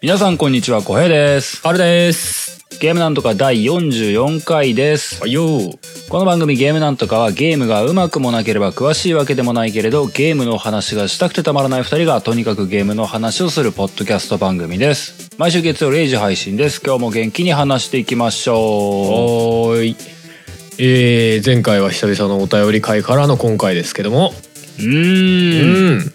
[0.00, 1.60] 皆さんこんにちは、小平です。
[1.66, 2.64] あれです。
[2.78, 5.20] ゲームなんとか第44回です。
[5.20, 6.08] はいよー。
[6.08, 15.30] この番組ゲームなんとかはゲームがうまくもなければ詳しいわけでもないけれど、ゲームの話がしたくてたまらない二人がとにかくゲームの話をするポッドキャスト番組です。
[15.36, 16.80] 毎週月曜0時配信です。
[16.80, 19.96] 今日も元気に話していきましょおーい。
[20.78, 24.32] えー、前回は久々のお便り会からの今回ですけども。
[24.78, 24.82] う。
[24.84, 25.98] うーん。
[25.98, 26.12] ん。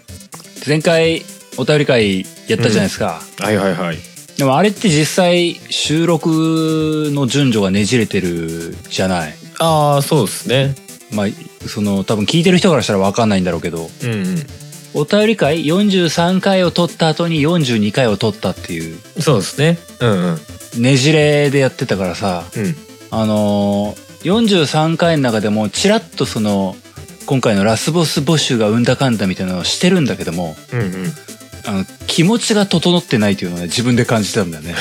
[0.65, 1.25] 前回
[1.57, 3.21] お便り会やったじゃないですか。
[3.39, 3.97] はいはいはい。
[4.37, 9.35] でもあれって実際収録の順序がねじれてるじゃない。
[9.59, 10.75] ああ、そうですね。
[11.13, 11.27] まあ、
[11.67, 14.35] その多分聞いてる人からしたら分かんないんだろうけどうんうん。
[14.95, 19.77] お便り会43回を取った後に42回を取ったっていうそうですね。
[19.99, 20.37] うん
[20.75, 20.81] うん。
[20.81, 22.75] ねじれでやってたからさうん。
[23.11, 26.75] あのー、43回の中でもちらっとその
[27.25, 31.13] 今回のラスボス募集がうんだかんだみたいなのをしてるんだけどもうんうん。
[31.65, 34.75] あの気持ちが整ってないというのはね自分で感じたんだよね。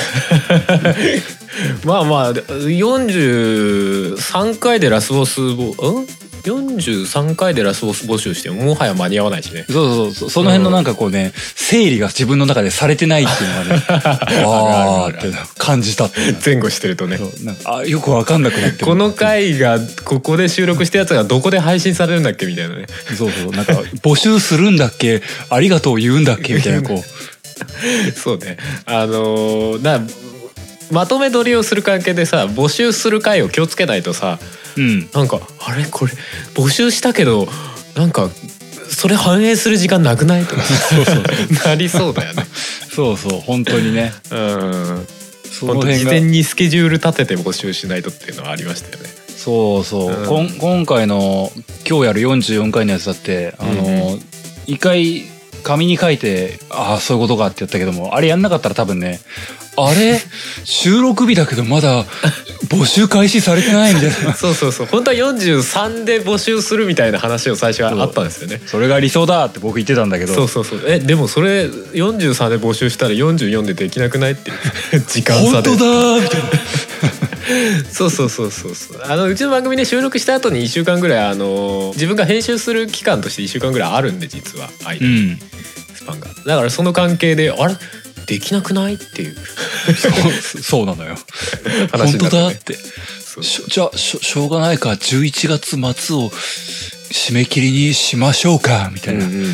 [1.85, 6.07] まあまあ、43回でラスボスボ、うん？
[6.43, 9.65] ?43 回でラスボス募集してももはや間に合わないしね。
[9.69, 13.83] そうそうそうその辺のなんかこうね、整理が自分の中でされてないっていうのがね
[14.45, 16.09] あーって感じた
[16.45, 17.17] 前後してるとね。
[17.17, 22.85] そうなんかあよく分かんなくなってこの回がここで収録したやつがどこで配信されるんだっけみたいなね。
[23.17, 28.57] そうそうなんか募集するんだっけありがとう言うんだっけみたいなこうそうね。
[28.85, 30.01] あのーな
[30.91, 34.37] まとめ撮りをする関係でさ募集する回を気をつけないとさ
[34.77, 35.09] うん。
[35.13, 35.85] なんかあれ？
[35.85, 36.13] これ
[36.55, 37.47] 募集したけど
[37.95, 38.29] なんか
[38.89, 40.45] それ反映する時間なくない？
[40.45, 40.61] とか。
[41.65, 42.45] なりそうだよね。
[42.93, 44.13] そうそう本当にね。
[44.31, 45.07] うん。
[45.51, 49.09] その事前にスケジュール立てて募集しないとっていうのはありましたよね。
[49.37, 50.25] そうそう、うん。
[50.25, 51.51] こん今回の
[51.87, 54.17] 今日やる44回のやつだってあの、
[54.65, 55.23] 一回
[55.63, 59.21] 紙に書いてああそういうことかって言ったけどもあれやんなかったら多分ね
[59.77, 60.19] あれ？
[60.63, 62.05] 収録日だけどまだ
[62.73, 64.33] 募集開始されてないみたいな。
[64.35, 64.87] そうそうそう。
[64.87, 68.61] 本当は43で募集するみたいな話を最初はあったんですよね。
[68.65, 70.33] それが理想だって僕言ってたんだけど。
[70.33, 70.81] そうそうそう。
[70.87, 74.57] えでもそれ43で募集したら44でできなくないっていう。
[75.07, 75.69] 時間差で。
[75.69, 76.21] 本当だー。
[76.21, 76.49] みたいな。
[77.91, 79.01] そうそうそうそうそう。
[79.03, 84.69] あのうちの番組で収録した後に1週間ぐらいあの自分が編集する期間として1週間ぐらいあるんで実は。
[84.85, 84.99] 間に。
[84.99, 85.39] うん。
[85.95, 86.27] スパンが。
[86.45, 87.75] だからその関係であれ？
[88.25, 88.95] できなくない？
[88.95, 89.35] っていう。
[89.95, 90.09] そ
[90.59, 91.15] うそうなのよ。
[91.63, 92.77] 本当話になって、ね、だって。
[93.69, 94.89] じゃあしょしょうがないか。
[94.91, 96.29] 11月末を
[97.11, 98.91] 締め切りにしましょうか。
[98.93, 99.53] みたいな、うんうんうんうん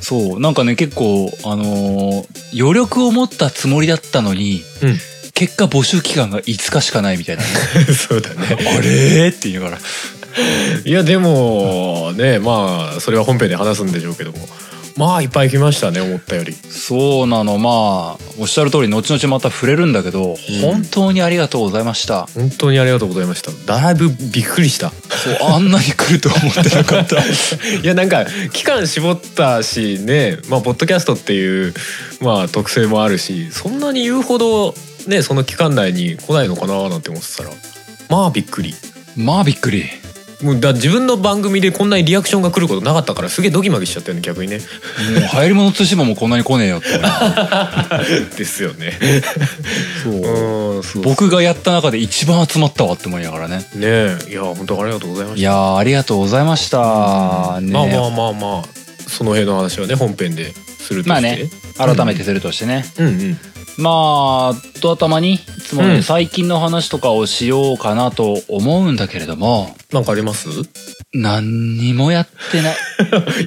[0.00, 0.40] そう。
[0.40, 5.00] なんかね結構あのー余力を持ったつもりだったのにうん。
[5.34, 7.48] 結果募集期間が5日しかないみたいな、ね、
[7.92, 8.36] そうだね。
[8.50, 9.78] あれーって言いながら。
[10.84, 14.48] いやでもねまあそれは本編で話すんでしょうけども
[14.96, 16.52] まあいっぱい来ましたね思ったより。
[16.52, 17.58] そうなの。
[17.58, 22.26] まあおっしゃる通り後々また触れるんだけど、本当にありがとうございました。
[22.26, 23.50] 本当にありがとうございました。
[23.66, 24.90] だいぶびっくりした。
[24.90, 27.16] そうあんなに来ると思ってなかった。
[27.82, 31.74] いやなんか期間絞ったしねまあポッドキャストっていう
[32.20, 34.74] まあ特性もあるしそんなに言うほど
[35.06, 37.50] ねその期間内に来ないのかななんて思ってたら
[38.08, 38.74] まあびっくり。
[39.16, 39.84] まあびっくり
[40.44, 44.58] もうだ自分の番組でこんなにリアクションが来ることなかったからすげえドキマキしちゃったよね逆にね。
[44.58, 46.88] もう流行り物通信簿もこんなに来ねえよって
[48.36, 48.92] ですよね。
[50.02, 50.76] そう。
[50.76, 51.02] うんそう。
[51.02, 53.58] 僕がやった中で一番集まったわって思いながらね。
[53.58, 54.18] ねえ。
[54.28, 55.40] いや本当ありがとうございました。
[55.40, 56.78] いやーありがとうございました、
[57.62, 58.62] ねまあまあまあまあ
[59.08, 61.48] その辺の話はね本編でするとして、まあね。
[61.78, 63.38] 改めてするとしてね、うんうん
[63.76, 66.02] まあと頭にいつもね、うん。
[66.02, 69.76] 最近の話とかをしようかなと思うんだけれども。
[69.92, 70.48] なんかあります？
[71.12, 72.76] 何にもやってない。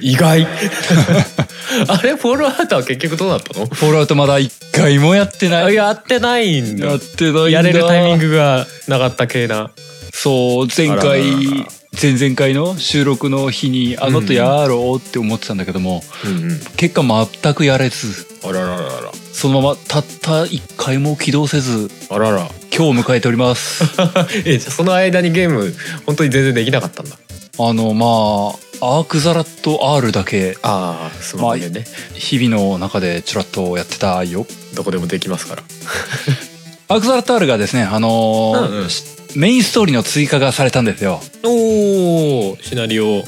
[0.02, 0.46] 意外。
[1.88, 2.14] あれ？
[2.14, 3.66] フォールアウトは結局どうなったの？
[3.66, 5.74] フォールアウトまだ一回もやってない。
[5.74, 6.86] やってないんだ。
[6.86, 7.50] やってないんだ。
[7.50, 9.70] やれるタイミングがなかった系な。
[10.12, 11.66] そう前あら回ららら。
[12.00, 16.60] 前々回の収録の日にあのとやろうって思ってたんだけども、うんうん。
[16.76, 18.26] 結果全くやれず。
[18.44, 22.48] あららららそのままたった一回も起動せずあらら。
[22.78, 23.82] 今日迎えております。
[24.46, 25.74] えじゃあその間にゲーム
[26.06, 27.16] 本当に全然できなかったんだ。
[27.60, 31.84] あのまあアークザラット R だけああスマホでね、
[32.14, 35.62] 日々の中でちょらっとやってたよどこでもできますから。
[36.86, 38.88] アークザラット R がですねあのーうんうん。
[39.34, 41.20] メインストーリーの追加がされたんですよ。
[41.44, 43.24] おおシナリオ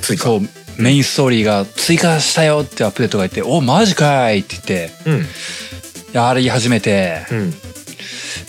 [0.00, 0.24] 追加。
[0.24, 0.48] そう
[0.78, 5.26] メインストーリーが追加したよってアップデートが言って「おマジかい!」って言ってうん。
[6.12, 7.26] やり始めて。
[7.30, 7.54] うん。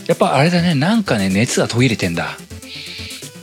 [0.07, 2.37] やっぱあれだねなんかね熱が途切れてんだ。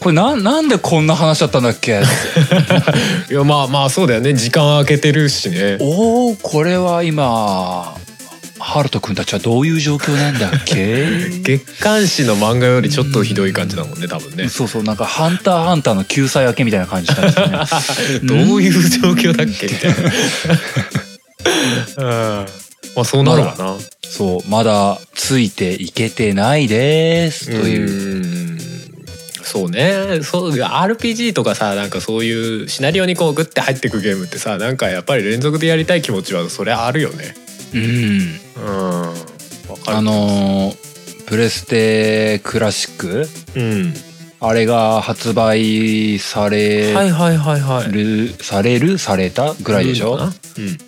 [0.01, 2.01] これななんでこんな話だったんだっけ？
[3.31, 4.35] いやまあまあそうだよね。
[4.35, 5.79] 時間空けてるしね。
[5.81, 7.97] おおこれは今
[8.69, 11.07] ハルト君たちはどういう状況なんだっけ？
[11.45, 14.49] 月刊誌の漫画よりちょっとひどい感じだもんね多分ね。
[14.49, 17.59] そうそうなんか「ハンターハンター」の救済明けみたいな感じしたんですよね。
[18.49, 19.67] どういう状況だっけ？
[19.69, 19.97] みたいな。
[22.41, 22.47] うん。
[22.97, 23.77] まあそうなるわな。
[24.09, 27.91] そうまだついていけてないですという。
[27.91, 27.93] う
[28.23, 28.59] ん。
[29.45, 30.21] そうね。
[30.23, 37.37] そう RPG とかさなんかそういうシナリオにこうグッて入ってくゲームってさなんかやっぱり連続でやりたい気持ちはそれあるよね
[37.75, 37.81] うん。
[38.57, 39.03] うん。
[39.03, 39.97] わかる。
[39.99, 40.87] あのー
[41.27, 43.29] プレステクラシック？
[43.57, 43.95] うん。
[44.39, 47.91] あれが発売されはいはいはいはい。
[47.91, 48.99] る、される？
[48.99, 49.55] された？
[49.55, 50.79] ぐらいでしょ、うん。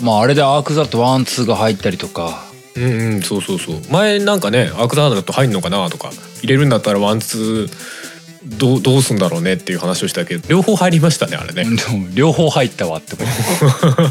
[0.00, 2.44] まああれでアークザットワンツーが入ったりとか。
[2.76, 3.80] うんうんそうそうそう。
[3.90, 6.12] 前なんかねアークザードと入んのかなとか
[6.42, 11.66] 入れるんだったらワンツーどうどうすんだろうねっていう話をしたけど両方入りましたねあれね。
[12.14, 13.32] 両方入ったわって思っ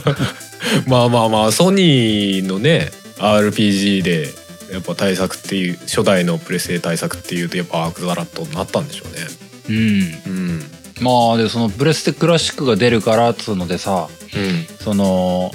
[0.03, 0.21] て
[0.87, 4.33] まあまあまあソニーのね RPG で
[4.71, 9.27] やっぱ対策っていう初代のプレステ対策っていうとやっぱアークザラットになったんでしょうね。
[9.69, 10.33] うん。
[10.33, 10.63] うん。
[11.01, 14.67] まあでそのプレステクラシックが出るからっつうのでさうん。
[14.79, 15.53] その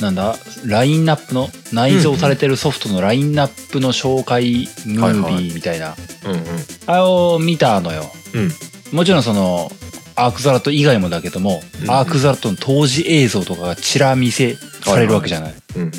[0.00, 6.44] なんだラインナップの内蔵されてるソフトのラインナップの紹介ムービーみたいな、うん
[6.86, 8.10] あれを見たのよ。
[8.32, 8.52] うん。
[8.92, 9.70] もちろんその
[10.16, 11.90] アークザラット以外もだけども、うん。
[11.90, 15.90] アークザラットの当時映像とかがちら見せされるわけじゃない、うんうん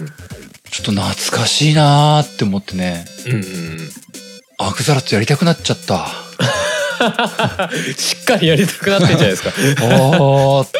[0.71, 3.05] ちょっと懐かしいなーって思ってね。
[3.27, 3.43] うんうん
[4.57, 6.07] アークザラットやりたくなっちゃった。
[7.97, 9.51] しっかりやりたくなってんじゃないですか。
[9.85, 10.71] おーっ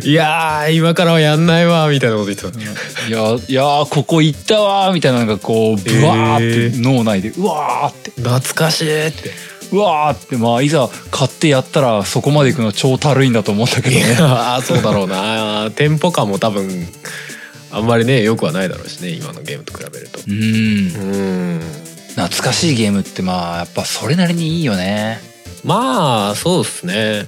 [0.00, 0.08] て。
[0.08, 2.58] いやー今からはやんないわみたいなこと言ってた。
[3.08, 8.10] いやいやーここ行ったわーみたいなのがこうブワーって脳内でうわーって。
[8.20, 9.30] 懐かしいって
[9.74, 15.70] うわーってまあいざ買ってやったらそこまで行くの超たるいんだと思ったけどいねやーそうだろうな。
[15.72, 16.68] テンポ感も多分
[17.72, 20.20] あんまりねよくはないだろうしね今のゲームと比べると。
[20.26, 20.34] うん。
[20.34, 21.60] うん。
[22.16, 25.20] 懐かしいゲームってまあやっぱそれなりにいいよね。
[25.64, 27.26] まあそうっすね。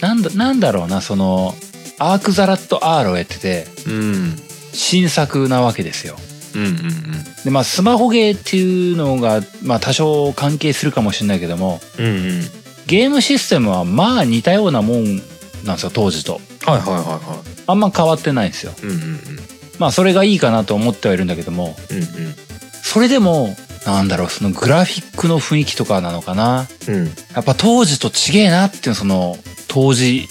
[0.00, 1.54] なんだなんだろうなその
[1.98, 4.36] アークザラット R をやっててうん。
[4.72, 6.16] 新作なわけですよ
[6.54, 6.74] うんうん
[7.44, 12.42] でまあスマホゲーっていうのがまあ多少関係するかもしれないけどもうんうんうん
[12.86, 15.04] ゲームシステムはまあ似たようなもん
[15.64, 16.40] なんですよ当時と。
[16.64, 18.72] はいはいはいはあんま変わってないんですよ。
[18.82, 19.20] いうんうんうん。
[19.78, 22.34] まあそれがいいかなと思ってはいるんだけどもうん
[22.82, 23.56] それでも
[23.86, 26.68] なんだろうそのグラフィックの雰囲気とかなのかな。
[26.88, 26.94] うん。
[26.94, 29.36] うんやっぱ当時と違えなっていうその
[29.68, 30.28] 当時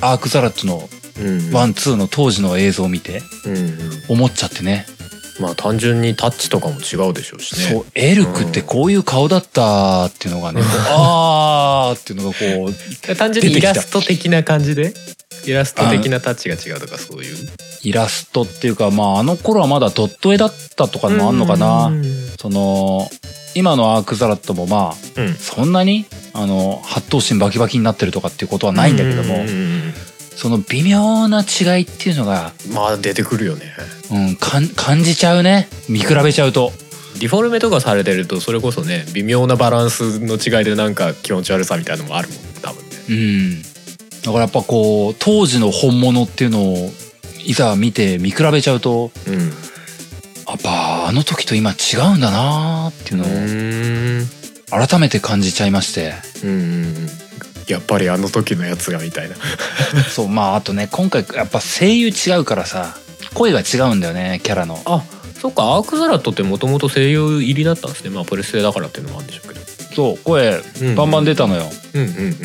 [0.00, 0.88] アークザラットの
[1.18, 1.52] うん。
[1.52, 3.90] ワンツーの当時の映像を見てうんうん。
[4.08, 4.86] 思っちゃってね
[5.40, 7.72] まあ単純にタッチとかも違うでしょうしね。
[7.72, 12.72] そうエルクってこういう顔だったっていうのがね、こうあーっていうのがこ
[13.12, 14.92] う単純にイラスト的な感じで？
[15.46, 17.36] イラスト的なタッチが違うとかそういう？
[17.84, 22.04] イラストっていうかまああの頃はまだドット絵だったとかもあんのかな、うん。
[22.38, 23.08] その
[23.54, 25.34] 今のアークザラットもまあうん。
[25.34, 29.44] そんなにあの八頭身バキバキになってるとかっていうことはないんだけども、
[30.38, 33.74] その微妙な違いっていうのが、まあ出てくるよね。
[34.12, 35.68] うん、かん感じちゃうね。
[35.88, 36.70] 見比べちゃうと。
[37.18, 42.96] ディフォルメとかされてるとそれこそね微妙なバランスの違いでなんか気持ち悪さみたいなのもあるもん多分ね。
[43.08, 43.62] うん。
[43.62, 43.68] だ
[44.26, 46.90] からやっぱこう当時の本物っていうのを
[47.44, 49.40] いざ見て見比べちゃうとうん。
[49.40, 54.88] やっぱあの時と今違うんだなーっていうのをうん。
[54.88, 56.14] 改めて感じちゃいまして。
[56.44, 57.27] うんうん
[57.68, 59.36] やっぱりあの時のやつがみたいな。
[60.10, 62.96] そうまああとね今回やっぱ声優違うからさ
[63.34, 64.80] 声が違うんだよねキャラの。
[64.84, 65.02] あ
[65.40, 68.10] そっかアークザラットってもともと声優入りだったんですね。
[68.10, 69.60] まあプレステだからっていうのもあるんでしょうけど。
[69.94, 70.62] そう声
[70.96, 72.36] バンバン出たのよ、うんうん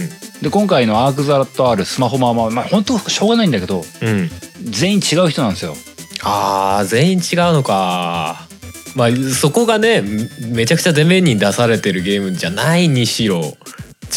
[0.42, 4.32] で今回のアークザラット R スマホママまあ本当しょうがないんだけどうんうん。
[4.65, 5.75] 全員違う人なんですよ。
[6.22, 8.48] あー全員違うのか。
[8.96, 10.03] まあそこがね
[10.42, 13.56] めちゃくちゃ前面に出されてるゲームじゃないにしろ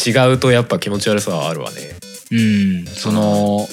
[0.05, 1.77] 違うとやっぱ気持ち悪さはあるわね。
[2.31, 3.67] うんその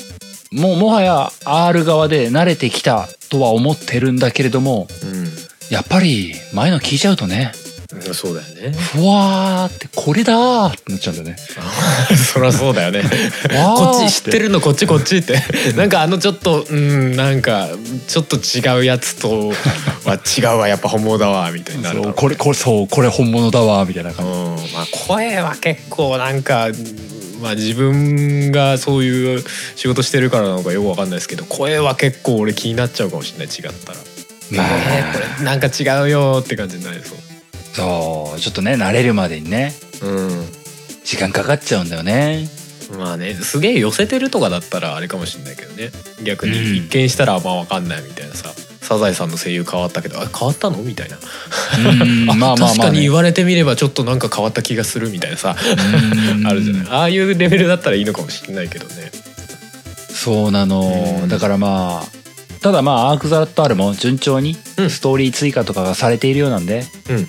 [0.53, 4.87] もうもはや R 側で慣れてきたとは思ってるんだけれども
[5.71, 7.64] うやっぱり前の聞いちゃうとねん
[8.13, 8.77] そうだよね。
[8.77, 11.37] ふわーってこれだーってなっちゃうんだよね。
[12.33, 13.03] そりゃそうだよね。
[13.77, 15.39] こっち知ってるのこっちこっちって。
[15.77, 17.69] なんかあのちょっとうんなんか
[18.07, 19.53] ちょっと違うやつと
[20.05, 24.33] は違うわやっぱ本物だわみたいになるだろそうこれこれそうこれ本物だわーみたいなう感じ。
[24.71, 26.69] んまあ声は結構なんか
[27.41, 29.45] まあ自分がそういう
[29.77, 33.99] 仕事してるからなのかよくわかんないですけど声は結構俺気になっちゃうかもしれない違ったら。
[34.51, 34.67] まあ。
[34.67, 37.19] えーこれなんか違うよって感じになりそう。
[37.75, 40.47] そうちょっとね慣れるまでにねうん。
[41.05, 42.49] 時間かかっちゃうんだよね。
[42.99, 45.91] まあねすげえ寄せてるとかだったらあれかもしれないけどね。
[46.23, 46.53] 逆うん。
[46.53, 48.51] に一見したらまあわかんないみたいなさ、
[48.81, 50.79] サザエさんの声優変わったけどあ変わったの？
[50.79, 51.19] みたいな、
[51.91, 51.95] う
[52.27, 55.57] んあ まあまあまあ、ね、確かに言われてみればちょっとなんか変わった気がするみたいなさ
[56.37, 56.47] うん。
[56.47, 56.87] あるじゃない？
[56.89, 59.11] ああいうレベルだったらいいのかもしれないけどね。
[60.09, 61.29] そうなの、うん。
[61.29, 64.91] だからまあただまあアーク・ザ・ラット・アルも順調にうん。
[64.91, 67.29] ストーリー追加とかがされているようなんで、うん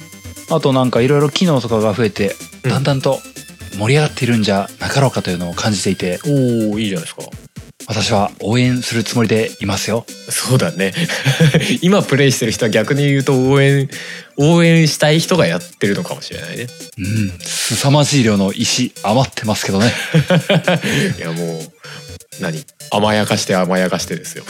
[0.50, 2.72] あとなんかいろいろ機能とかが増えてうん。
[2.72, 3.20] だんだんと
[3.78, 6.20] 盛り上がっているんじゃなかろうかというのを感じていて。
[6.26, 7.24] おおいいじゃないですか。
[7.88, 10.06] 私は応援するつもりでいますよ。
[10.30, 10.94] そうだね。
[11.82, 13.90] 今プレイしてる人は逆に言うと応援
[14.38, 16.68] 応援したい人がやってるのかもしれないね。
[16.98, 19.94] うん凄まじい量の石余ってますけどね。
[21.20, 21.72] いやもう
[22.42, 22.66] 何？
[22.92, 24.46] 甘やかして甘やかしてですよ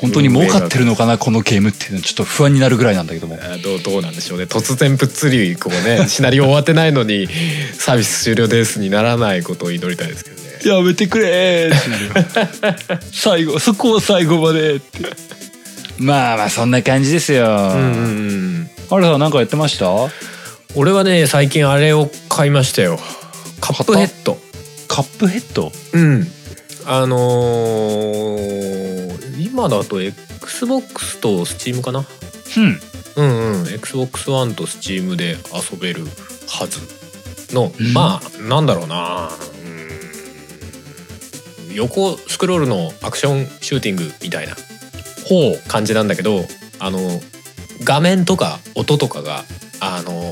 [0.00, 3.38] 本当に儲かってるのかなこのゲームっていうのはちょっと不安になるぐらいなんだけども。
[3.40, 4.44] あどうどうなんでしょうね。
[4.44, 7.28] 突然ぷっつりこうね シナリオ終わってないのに
[7.78, 10.50] サービス終了ですにならないことを祈りたいですけどね。
[10.64, 11.70] やめてくれ
[13.12, 14.98] 最後そこを最後までって。
[15.98, 18.70] まあまあそんな感じですよ、うんうんうん。
[18.90, 19.86] あれさん何かやってました？
[20.74, 22.98] 俺はね最近あれを買いましたよ。
[23.60, 24.38] カップヘッド。
[24.88, 25.72] カップヘッド？
[25.92, 26.26] うん。
[26.86, 28.89] あのー
[29.60, 32.06] 今だと XBOX と Steam かな？
[32.56, 32.80] うん。
[33.16, 33.64] うんうん。
[33.64, 36.06] XBOX1 と Steam で遊べる
[36.48, 36.80] はず
[37.54, 37.92] の、うん。
[37.92, 39.28] まあなんだろうな。
[41.68, 41.74] うん。
[41.74, 44.56] 横スクロールのアクションシューティングみたいな
[45.68, 46.46] 感じなんだけど
[46.78, 46.98] あの
[47.84, 49.44] 画面とか音とかが
[49.80, 50.22] あの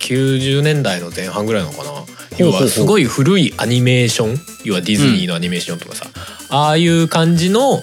[0.00, 1.92] 90年代の前半ぐらいなのかな。
[2.38, 4.36] 要はすごい古いアニメーション？
[4.64, 6.06] 要はディズニーのアニメーションとかさ、
[6.50, 7.80] ああいう感じの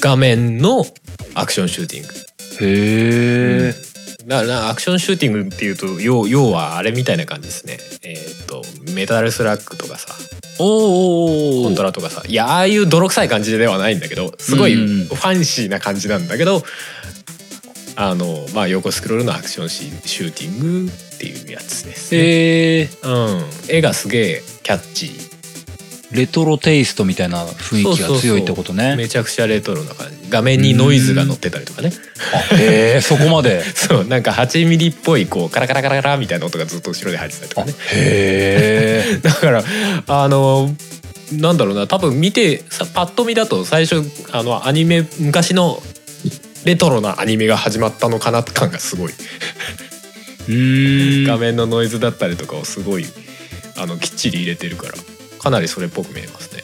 [0.00, 0.84] 画面の
[1.34, 2.08] アクションシューティング。
[2.60, 3.74] へえ、
[4.26, 7.78] だからアクションシューティングっていうと要要はあれみたいな感じですね。
[8.02, 8.62] えっ、と
[8.92, 10.14] メタルスラッグとかさ。
[10.58, 12.22] おおコントラとかさ。
[12.26, 15.06] いやああいう泥臭い感じではないんだけどすごいうん。
[15.06, 16.62] ファンシーな感じなんだけど
[17.96, 25.35] あのまあ横スクロールのアクションシシューティングっていうやつですね、へえうん、絵がすげえキャッチー
[26.16, 28.96] レトロテイストみたいな雰囲気が強いってことね。
[28.96, 30.16] めちゃくちゃレトロな感じ。
[30.28, 31.92] 画面にノイズが乗ってたりとかね。
[32.32, 33.62] あへえ そこまで？
[33.62, 37.76] そうなんか8ミリっぽいこうカラカラカラカラみたいな音がずっと後ろで入ってたりとあかね。
[37.92, 39.18] へえ。
[39.22, 39.64] だから
[40.06, 40.74] あの
[41.32, 45.82] なんだろうな多分見てさパッと見だと最初あのアニメ昔の
[46.64, 49.12] レトロなアニメが始まったのかな感がすごい、
[50.48, 53.06] 画面のノイズだったりとかをすごい
[53.76, 54.94] あのきっちり入れてるから
[55.46, 56.62] かなりそれっぽく見えますね。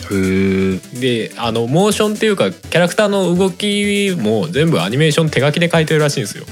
[1.01, 6.45] であのモーションっていうかキャラクターの動きも全部アニメーション手書きで描いてるらしいんですよ。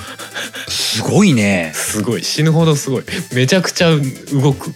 [0.69, 1.73] すごいね。
[1.75, 2.23] すごい。
[2.23, 3.05] 死ぬほどすごい。
[3.35, 4.73] めちゃくちゃ動く。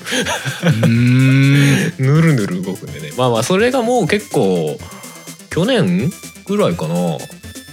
[0.88, 3.12] ぬるぬる動くんでね。
[3.16, 4.76] まあまあそれがもう結構
[5.50, 6.10] 去年
[6.46, 7.18] ぐらいかな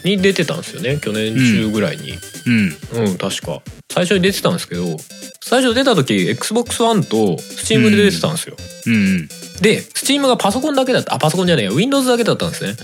[0.04, 2.14] に出てたんですよね去年中ぐらいに。
[2.46, 3.08] うん。
[3.08, 3.62] うん、確か。
[3.92, 4.86] 最初に出てたんですけど
[5.42, 8.56] 最初出た時 XBOX1 と Steam で出てたんですよ、
[8.88, 9.28] うん。
[9.62, 12.76] で Steam がパソコンだけだったあパソコンじゃねえや Windows だけだったんですね。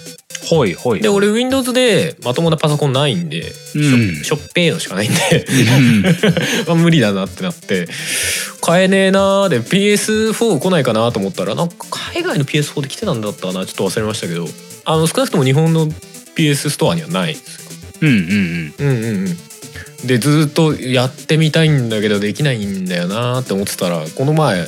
[0.50, 1.01] ほいほい。
[1.01, 4.15] で俺 Windows でまともなパソコンないんで、うん。
[4.24, 5.45] しょっぺーのしかないんで。
[5.45, 6.01] うん。
[6.67, 7.88] まあ無理だなってなって。
[8.62, 11.75] 買えねえなーで PS4 来ないかなと思ったらなんか
[12.13, 14.47] 海外の PS4 で来てたんだったかなちょっと忘れましたけど。
[14.89, 15.89] あの少なくとも日本の
[16.38, 17.72] PS ストアにはないんですよ。
[18.01, 18.88] うんうんうん。
[18.88, 19.38] うんうん
[20.06, 24.67] でずっとやってみたいんだけどできないんだよなーって思ってたらこの前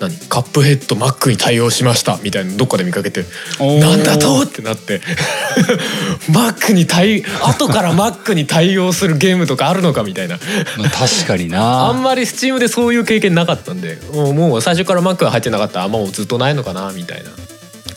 [0.00, 0.16] 何？
[0.30, 3.24] カップヘッド Mac に対応しましたみたいなのどっかで見かけて
[3.60, 5.02] うんなんだとってなって。
[6.32, 10.38] Mac に対後から Mac に対応するゲームとかあるのかみたいな。
[10.78, 17.30] まあ確かに あんなまり Steam でそういう経験なかったんでもうもう最初から Mac が入ってなかったらあもうずっとないのかなみたいな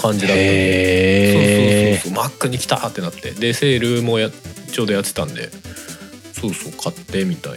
[0.03, 1.97] 感じだったんで。
[2.01, 2.47] そうそうそうそう。
[2.47, 3.31] Mac に来たってなって。
[3.31, 5.49] でセールもやちょうどやってたんで。
[6.33, 7.53] そうそう買ってみたい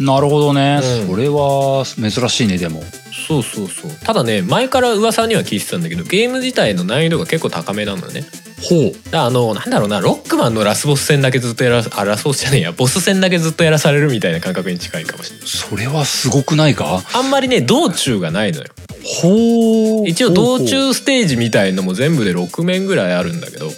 [0.00, 0.14] な。
[0.14, 1.08] なるほどね、うん。
[1.08, 2.82] それは珍しいねでも。
[3.28, 3.90] そうそうそう。
[4.04, 8.24] ただね前から噂には聞いてたんだけどゲーム自体の難易度が結構高めなのね
[8.62, 9.16] ほう。
[9.16, 15.48] あのなんだろうなロックマンのラスボス戦だけずっとやらあラスボスじゃねえやボス戦だけずっとやらされるみたいな感覚に近いかもしれない。
[15.48, 17.02] それはすごくないか？
[17.12, 18.66] あんまりね道中がないのよ。
[19.04, 20.08] ほう。
[20.08, 23.66] 一応道中ステージみたいのも全部で6面ぐらいあるんだけど。
[23.66, 23.72] うん。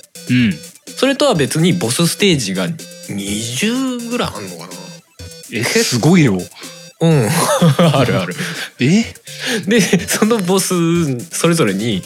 [0.97, 4.71] それとは別にボスステージが20ぐらいあんのかな。
[5.53, 6.39] えすごいよ。
[7.01, 7.29] うん。
[7.95, 8.35] あるある。
[8.81, 9.05] え？
[9.67, 10.75] でそのボス
[11.31, 12.03] それぞれに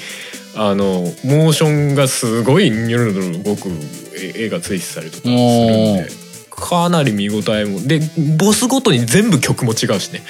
[0.60, 3.68] あのモーションがすごいニュルニュル動く
[4.16, 8.00] 絵絵が追記されたりとかするんでかなり見応えもで
[8.36, 10.22] ボスごとに全部曲も違うしね。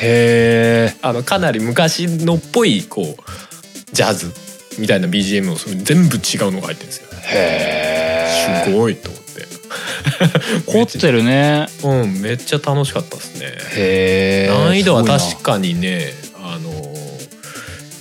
[0.00, 4.32] へえ あのかなり昔のっぽいこうジャズ
[4.78, 7.08] みたいな BGM を全部違うのが入ってるんですよ。
[7.24, 9.46] へえすごいと思って。
[10.72, 11.66] 凝ってるね。
[11.82, 13.46] うんめっちゃ楽しかったですね。
[13.76, 16.94] へえ難易度は確かかにねあの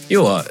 [0.07, 0.45] 要は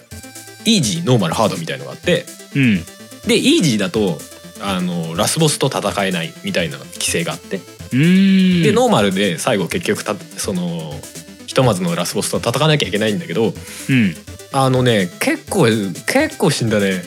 [0.68, 2.84] イージーノーマルハードみたいのがあってうん。
[3.26, 4.18] でイージーだと
[4.60, 7.56] あのラスボスと戦えないみたいな規制があって。
[7.56, 8.62] うーん。
[8.62, 10.92] でノーマルで最後結局たその
[11.46, 14.14] ひとまずのラスボスと戦わなきゃいけないんだけどうん。
[14.50, 17.02] あのね結構結構死んだね。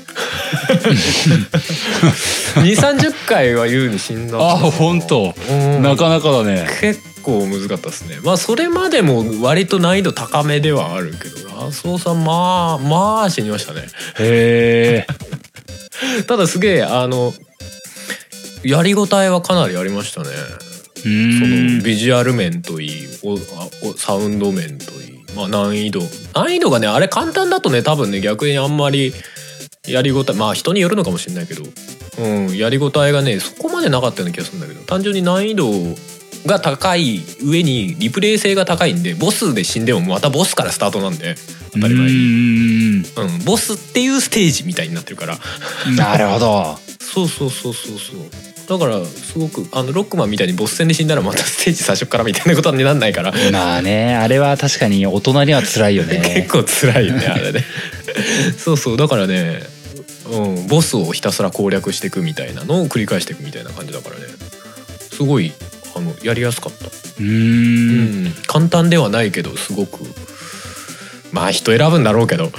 [2.55, 5.33] 2 3 0回は優に死んだあ本当。
[5.49, 5.81] うん。
[5.81, 6.67] なかなかだね。
[6.79, 8.19] 結構難かったですね。
[8.23, 13.81] まあそれまでも割と難易度高めではあるけどラスさんまあまあ死にましたね。
[14.19, 15.07] へえ
[16.27, 17.33] ただすげえあの
[18.63, 20.29] やりごたえはかなりありましたね。
[20.29, 26.01] うそのビジュアル面といいおあおサウンド面といい、まあ、難易度。
[26.33, 29.13] 難易度がねあれ簡単だとね多分ね逆にあんまり
[29.87, 31.63] やりごたえまあ人によるのかもしれないけど、
[32.19, 34.81] うん、やりごたえがねそこまでなかったような気がするんだけど。
[34.81, 35.69] 単純に難易度
[36.45, 41.35] が高い上にリプレイ性が高いんでボスで死んでもまたボスからスタートなんで
[41.73, 45.35] 当たり前に、うん、ボスっていうステージみたいになってるから。
[45.89, 46.77] んなるほど。
[46.99, 48.51] そうそうそうそうそう。
[48.67, 53.33] だからすごくあのロックマンみたいにボス戦で死んだらまたステージ最初からみたいなことになんないから。
[53.51, 56.21] まあねあれは確かに大人には辛いよね。
[56.47, 57.65] 結構辛いよねあれね。
[58.57, 58.97] そうそう。
[58.97, 59.61] だからね、
[60.31, 64.21] うん、ボスをひたすら攻略していくみたいなのを繰り返していくみたいな感じだからね。
[65.11, 65.53] すごい
[65.95, 66.85] あのやりやすかった、
[67.19, 68.25] うん。
[68.25, 70.03] ん、簡単ではないけどすごく。
[71.31, 72.51] まあ人選ぶんだろうけど。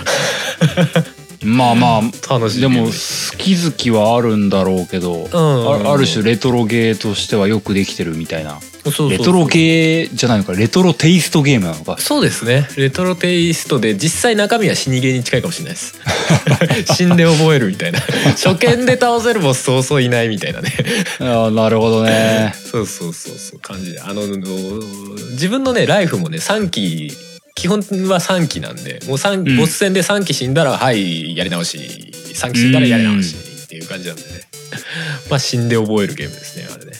[1.45, 5.87] まあまあ楽しいでも好き好きはあるんだろうけど、うん。
[5.89, 11.99] あある種レトロゲーとしてはよくできてるみたいなレトロゲーじゃないのかレトロテイストゲームなのか。
[11.99, 12.69] そうですね。
[12.77, 15.95] レトロテイストで実際中身は死にゲーに近いかもしれないです。
[16.95, 18.01] 死んで覚えるみたいな。
[18.01, 20.73] 初見で倒せるボスそうそういないみたいなね。
[21.21, 22.55] ああなるほどね。
[22.71, 24.01] そうそうそうそう感じで。
[24.01, 27.12] あの自分のねライフもね3期
[27.55, 29.57] 基本は3期なんでもう3、うん。
[29.59, 31.79] ボス戦で3期死んだらはいやり直し。
[32.35, 34.29] 3期死んだらやり直しっていう感じなんでね。
[35.31, 36.91] まあ死んで覚えるゲームですねあれね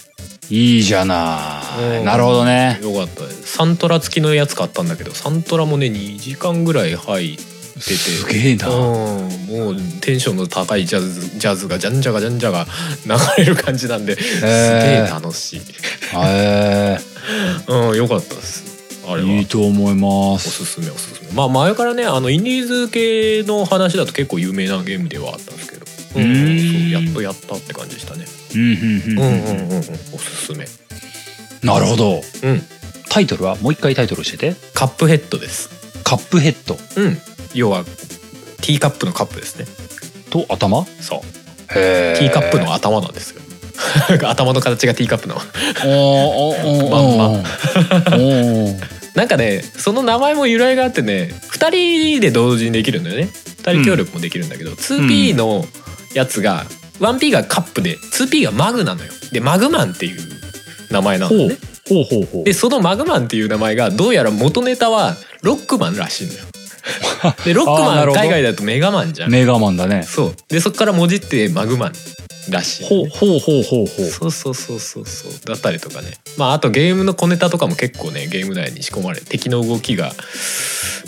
[0.49, 2.05] いいじゃない、うん。
[2.05, 2.79] なるほどね。
[2.81, 7.51] よかったサントラ付きのやつ買ったんだけどサントラもね2時間ぐらい入ってて。
[7.81, 8.67] すげえな。
[8.67, 12.65] うんもうテンションの高いジャズジャズがじゃんじゃがじゃんじゃが
[13.05, 15.61] 流れる感じなんで、すげえ楽しい。
[16.15, 16.99] へ
[17.67, 18.63] うんよかったです。
[19.07, 19.27] あれは。
[19.27, 21.31] いえいと思いまおすすすめおすすめ。
[21.33, 25.82] まあ前からねあのインディーズ系の話だと結構有名なゲームではあったんですけど
[26.13, 28.25] そうやっとやったって感じでしたね。
[28.55, 29.77] うんうんうんうん
[30.13, 30.65] おすすめ。
[31.63, 32.21] なるほど。
[32.43, 32.61] うん、
[33.09, 34.55] タイトルはもう一回タイトル教えて。
[34.73, 35.69] カップヘッドです。
[36.03, 36.77] カップヘッド。
[37.01, 37.17] うん、
[37.53, 37.83] 要は
[38.61, 39.65] ティーカップのカップですね。
[40.29, 40.85] と頭？
[40.99, 41.21] そう。
[41.73, 43.41] ティーカップの頭なんですよ。
[44.27, 45.41] 頭の形がティーカップの。
[45.85, 47.43] おおおお
[49.15, 51.69] なんかねその名前も由来があってね2
[52.15, 53.29] 人で同時にできるんだよね
[53.63, 55.65] 2人協力もできるんだけど、うん、2P の
[56.13, 56.65] やつが
[56.99, 59.11] 1P がカップで 2P がマグなのよ。
[59.31, 60.21] でマグマンっていう
[60.91, 61.57] 名前なんだよね
[61.89, 62.43] ほうほうほう。
[62.43, 66.39] でそのマグマンっていう名前がどうやら元ネタはロックマンらしいのよ
[67.45, 70.03] でロックマン海外だとメガマンじゃん、メガマンだね。
[70.03, 70.35] そう。
[70.49, 71.93] でそこから文字ってマグマン
[72.49, 72.83] らしい。
[72.85, 74.07] ほうほうほうほうほう。
[74.07, 75.31] そうそうそうそうそう。
[75.45, 76.09] だったりとかね。
[76.37, 80.11] まああとゲームの小ネタとかも結構ねゲーム内に仕込まれ敵の動きが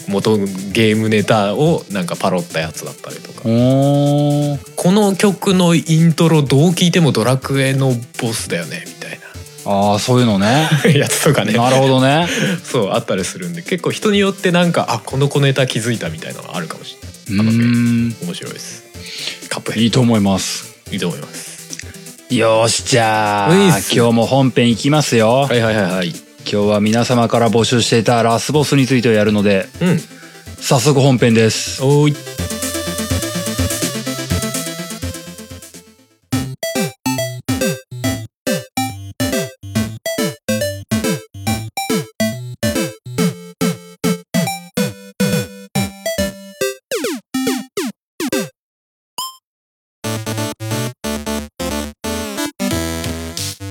[0.07, 3.41] 元ゲームネタをなんかパロったやつだったりとか。
[3.43, 3.49] こ
[4.91, 8.85] の曲のイントロどう聴いてもドラクエのボスだよね。
[8.87, 8.94] み
[9.65, 10.69] ああそういうのね。
[10.83, 11.53] な やつとかね。
[11.53, 12.27] なるほどね。
[12.63, 16.95] そうあったりするんで結構人によってなんかあこの小ネタ気づいたみたいなのがあるかもし
[17.29, 17.47] れない。
[17.47, 18.15] うーん。
[18.21, 18.83] 面白いです。
[19.49, 20.75] カップいいと思います。
[20.87, 21.55] ドいいと思います。
[22.29, 23.53] よしじゃあ
[23.91, 26.09] 今日も本編いきますよ、はいはいはいはい。
[26.09, 30.01] 今日は皆様から募集していたラスボスについてやるのでうん。
[30.59, 31.83] 早速本編です。
[31.83, 32.15] おーい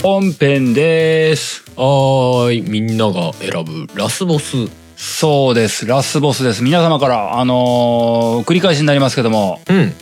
[0.05, 1.64] 本編です。
[1.77, 2.61] はーい。
[2.61, 4.69] みんなが選ぶラスボス。
[4.97, 5.87] そうです。
[5.87, 6.62] ラスボスです。
[6.62, 9.62] 皆様からあのー繰り返しになりますけども。
[9.67, 9.95] うん。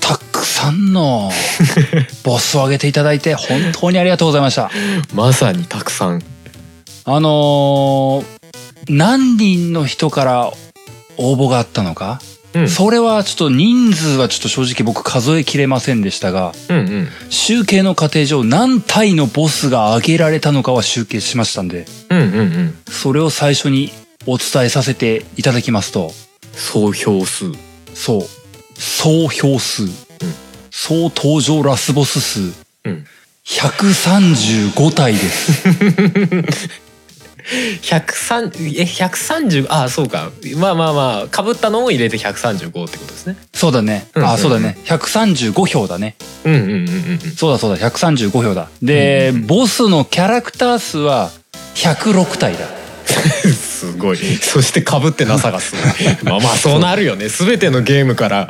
[0.00, 1.30] たくさんの
[2.24, 4.72] ボスを挙げていただいて本当にありがとうございました。
[5.14, 6.22] まさにたくさん。
[7.04, 8.38] あのー
[8.90, 10.50] 何人の人から
[11.16, 12.20] 応募があったのか？
[12.54, 12.68] うん。
[12.68, 17.08] それはちょっと人数はちょっと正直僕数えきれませんでしたが、うんうん。
[17.30, 22.78] 集計の過程上何体のボスが挙げられたのかは集計しましたんで、うんうんうん。
[22.88, 23.92] それを最初に
[24.26, 26.12] お伝えさせていただきますと、
[26.52, 27.52] 総票数。
[27.94, 28.22] そう、
[28.74, 29.82] 総票数、
[30.70, 32.40] 総登場ラスボス数、
[32.84, 33.04] うん。
[33.44, 35.62] 135体です。
[37.82, 44.08] 103え130ああそうかまあまあまあかぶったのを入れて135ってことですねそうだね。
[44.14, 44.78] うんあ、そうだね。
[44.84, 46.14] 135票だね。
[46.44, 46.72] うんうんうんう
[47.14, 48.68] んそうだそうだ、135票だ。
[48.82, 51.30] で、ボスのキャラクター数は
[51.74, 52.60] 106体だ。
[53.44, 55.84] う んすごいそしてかぶってなさがすごい
[56.24, 58.48] まあまあ そうなるよね全てのゲームから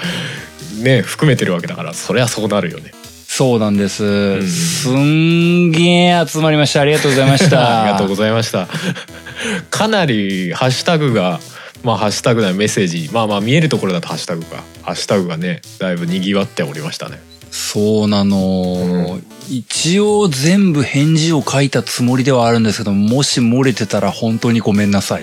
[0.80, 2.92] ね含めてるわけだからそりゃそうなるよね
[3.38, 4.02] そうなんです。
[4.02, 6.80] んすんげー集まりました。
[6.80, 7.82] ありがとうございました。
[7.82, 8.66] ありがとうございました。
[9.70, 11.38] かなりハッシュタグが
[11.84, 13.08] まあハッシュタグなメッセージ。
[13.12, 14.64] まあまあ見えるところだとハッシュタグか。
[14.82, 17.20] ハッシュタグがねだいぶ賑わっておりましたね。
[17.52, 25.22] そうなの、一応全部返事を書いたつもりではあるんですけどもし漏れてたら本当にごめんなさい。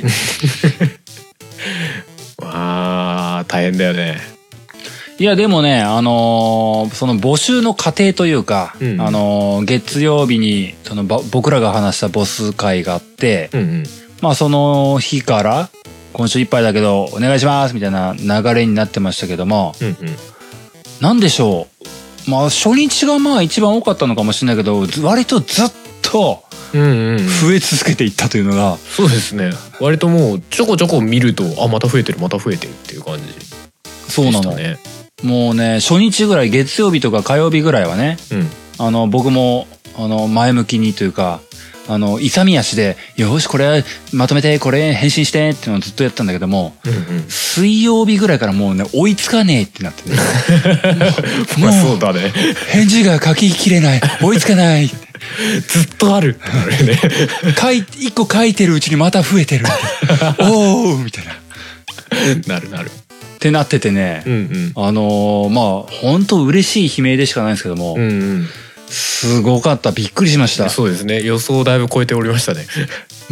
[2.41, 4.35] まあ大変だよね
[5.17, 9.01] いやでもねあのーその募集の過程というか、うん。
[9.01, 13.84] あのー月曜日にそのば僕らが話したボス会があって、うんうん。
[14.21, 15.69] まあその日から
[16.12, 19.95] 今週いっぱいだけどお願いしますみたいな流れになってましたけどもうんうん。
[20.99, 21.67] なんでしょ
[22.28, 22.30] う？
[22.30, 27.17] まあ初日がまあ一番多かったのかもしれないけどず割とずっとうんうんうん。
[27.19, 29.51] 増え続けていったというのが、そうですね。
[29.80, 33.23] 割ともうちょこちょこ見るとあまた増えてるまた増えてるっていう感じ
[34.12, 34.78] そうなの、ね
[35.23, 38.49] もうね初日ぐらい月曜日とか火曜日ぐらいはねうん。
[38.78, 41.39] あの僕もあの前向きにというか
[41.88, 47.25] あの勇み足で「よしこれまとめてこれ返信して」っていうのをずっとやったんだけどもうんうん。
[47.30, 50.17] 水曜日ぐらいからもうね追いつかねえってなってね。
[51.60, 52.34] まあもそううだね。
[52.69, 54.01] 返事が書ききれない。
[54.21, 54.88] 追いつかない。
[55.67, 56.39] ずっとある。
[56.43, 56.99] あれね。
[57.58, 59.65] 書い一個書いてるうちにまた増えてる。
[60.39, 61.32] おおみたいな。
[61.32, 61.36] っ
[62.47, 62.91] なるなる
[63.45, 68.08] てなっててね、うんあのーまあ本当嬉しい悲鳴でしかないんですけども、うんうん。
[68.10, 68.47] うん
[68.88, 69.91] すごかった。
[69.91, 70.69] びっくりしました。
[70.69, 71.23] そうですね。
[71.23, 72.67] 予想をだいぶ超えておりましたね。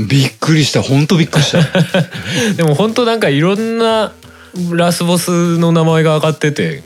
[0.09, 0.81] びっくりした。
[0.81, 1.59] 本当びっくりした。
[2.57, 4.13] でも本当なんかいろんな
[4.71, 6.81] ラスボスの名前が上がってて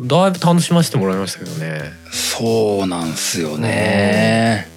[0.00, 1.92] だいぶ楽しませてもらいましたけどね。
[2.10, 4.68] そうなんすよね。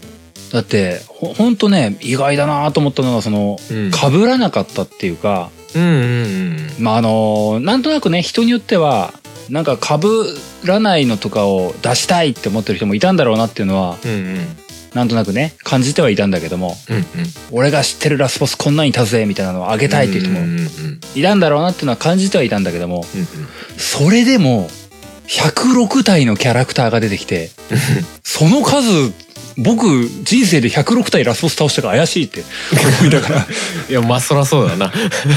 [0.52, 3.92] だってほほんとね意外だなと思ったのがそのうん。
[3.92, 5.92] 被らなかったっていうか、うんうん
[6.78, 6.84] うん。
[6.84, 9.14] まああのなんとなくね人によっては
[9.50, 10.00] なんか被
[10.66, 14.48] らないのとかを出したいって思ってる人もいたんだろうなっていうのはうんうん。
[14.94, 16.76] なんとなくね感じてはいたんだけども。
[16.90, 17.06] うんうん。
[17.52, 20.40] 俺が知ってるラスボスこんなにいたぜみたいなのをあげたいっていう人も
[21.16, 23.06] いたんだろうなっていうのは感じてはいたんだけども。
[23.16, 23.28] うんうん。
[23.78, 24.70] それでも
[25.42, 27.50] 106体のキャラクターが出てきて
[28.24, 28.88] その数
[29.58, 32.44] 僕人生で106体ラスボス倒したから怪しいって
[33.00, 33.46] 思いながら。
[33.90, 34.92] いやまあそらそうだな。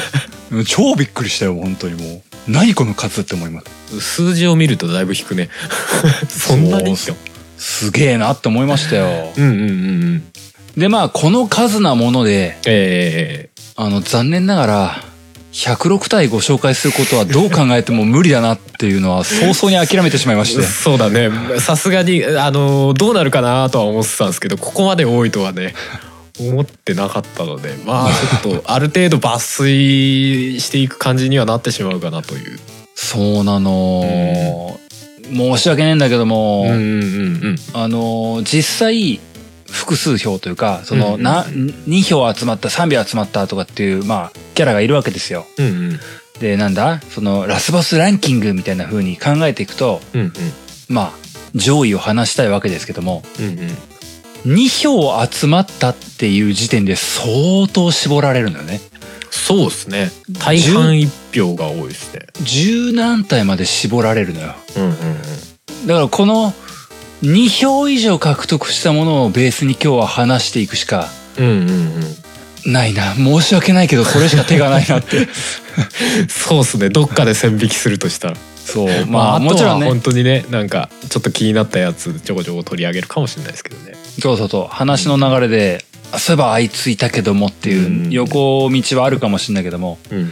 [0.67, 2.23] 超びっくりしたよ本当にもう。
[2.51, 4.01] 何この数って思います。
[4.01, 5.51] 数字を見るとだいぶ引くね。
[6.31, 6.97] そんなに？
[6.97, 7.91] す。
[7.91, 9.33] げえなって思いましたよ。
[9.37, 10.23] うんうんうんうん。
[10.79, 13.51] でまあこの数なものでえ。
[13.79, 15.05] あの残念ながら
[15.57, 20.63] 106体ご紹介することはどう考えても無理だなっていうのは早々に諦めてしまいましえて。
[20.65, 21.31] そうだね。
[21.61, 25.75] さすがにあのどうなるかなとは思ってたんですけどここまで多いとはね
[26.39, 28.11] 思ってなかったのでまあ
[28.43, 32.59] ちょっとある程度抜粋していく感じにはなってしまうかなという。
[32.95, 34.81] そうなの、
[35.31, 36.77] 申し訳ねえんだけども、うんうんう
[37.51, 37.57] ん。
[37.75, 39.21] あの実際
[39.77, 45.47] 複数票というかその、うんな2票集まった3票集まったとかっていうまあキャラがいるわけですよ。
[45.59, 46.01] うんうん
[46.41, 47.01] でなんだ？
[47.11, 50.33] そのラスボスランキングみたいな風に考えていくとうんうん
[50.89, 51.13] まあ
[51.55, 53.47] 上位を離したいわけですけどもうん
[54.47, 58.81] うん2票集まったっていう時点で相当絞られるのよね。
[59.31, 62.27] そうですね大半一票が多いですね。
[62.43, 64.55] 十何体まで絞られるのよ。
[64.77, 64.97] うんうんうん
[65.87, 66.53] だからこの
[67.23, 71.69] 2票以上獲得したものをベースに今日は話していくしかうんうん
[72.67, 72.73] うん。
[72.73, 73.15] ないな。
[73.15, 75.29] 申し訳ないけどそれしか手がないなって。
[76.29, 76.89] そうですね。
[76.89, 78.37] どっかで線引きするとしたら。
[78.57, 78.87] そう。
[78.87, 79.87] まあまあもちろんね。
[79.87, 83.95] 本当にねなんかちょっと気になったやつちょこちょこ取り上げるかもしれないですけどね。
[84.21, 84.67] そうそうそう。
[84.67, 89.99] 話の流れで、あそういえばあいついたけどもっていう横道はあるかもしれないけども。
[90.11, 90.31] うんうん。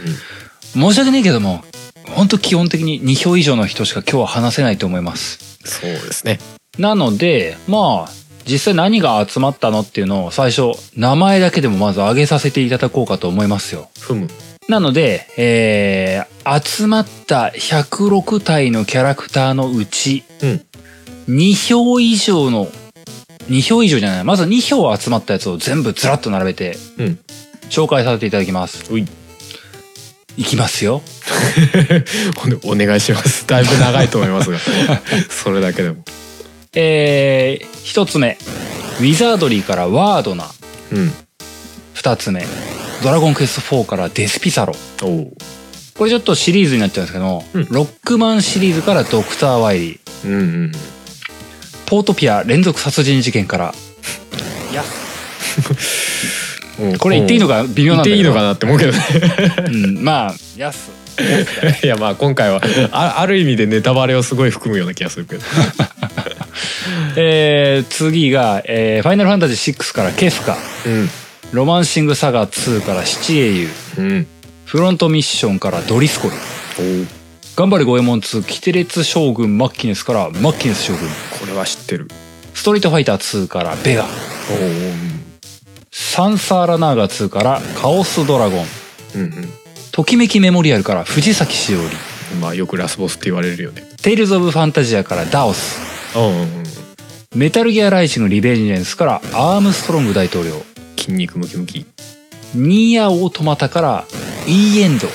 [0.73, 1.63] 申し訳ないけども
[2.09, 5.57] 本当基本的に2票以上の人しか今日は話せないと思います。
[5.63, 6.39] そうですね。
[6.77, 13.89] なのでまあ実際何が集まったのっていうのを最初名前だけでもまず挙げさせていただこうかと思いますよ。
[13.99, 14.27] ふむ。
[14.67, 20.65] なので、えー、集まった106体のキャラクターのうち、うん。
[21.35, 22.67] 2票以上の、
[23.47, 27.19] 2票以上じゃない、まず2票集まったやつを全部ずらっと並べて、うん。
[27.69, 28.91] 紹介させていただきます。
[28.91, 29.07] うい。
[30.37, 31.01] いきますよ。
[32.65, 33.45] おお願いします。
[33.47, 34.59] だいぶ長いと思いますが。
[35.29, 36.03] それだけでも
[36.75, 38.37] えー、一つ目、
[38.99, 40.45] ウィザードリーからワードナ。
[40.91, 41.11] うん
[41.93, 42.45] 二つ目、
[43.01, 44.75] ドラゴンクエスト4からデスピサロ。
[45.01, 45.31] おお
[45.97, 50.27] これちょっとシリーズになっちゃうんですけど、うんロックマンシリーズからドクター・ワイリー。
[50.27, 50.71] うんうん
[51.85, 53.73] ポートピア連続殺人事件から。
[54.71, 54.83] いや、
[56.79, 58.15] う んこれ言っていいのか微妙なんだけど。
[58.15, 58.99] 言っていいのかなって思うけどね
[59.67, 61.05] うん、まあ、やす。
[61.83, 62.61] いやまあ今回は
[62.91, 65.41] あある意味でネタバレをすごい含むような気がするけど
[67.15, 70.57] えー、次が、えー、ファイナルファンタジー6からケフカ。
[70.85, 71.09] うん
[71.51, 73.69] ロマンシングサガ2から七英雄。
[73.97, 74.27] うん
[74.65, 76.33] フロントミッションからドリスコル。
[76.79, 77.05] お
[77.55, 81.07] 頑張れゴエモン2キテレツ将軍マッギネスからマッギネス将軍。
[81.39, 82.09] これは知ってる
[82.53, 84.05] ストリートファイター2からベガ。
[85.91, 88.65] サンサーラナーガ2からカオスドラゴン。
[89.15, 89.49] うんうん
[89.91, 91.83] ときめきメモリアルから藤崎詩織。
[92.41, 95.79] まあよくラスボスって言われるよねテイルズ・オブ・ファンタジアからダオス。
[96.17, 96.64] うんうんうん
[97.33, 100.61] メタルギア・ライジング・リベンジェンスからアームストロング大統領。
[100.97, 101.85] 筋肉ムキムキ
[102.55, 104.05] ニーア・オートマタから
[104.47, 105.07] イーエンド。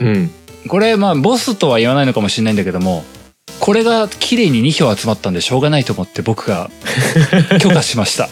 [0.00, 0.30] うんうん
[0.68, 3.02] これまあボスとは言わないのかもしれないんだけども、
[3.60, 6.70] これが綺麗に2票集まったんでしょうがないと思って僕が
[7.60, 8.28] 許可しました。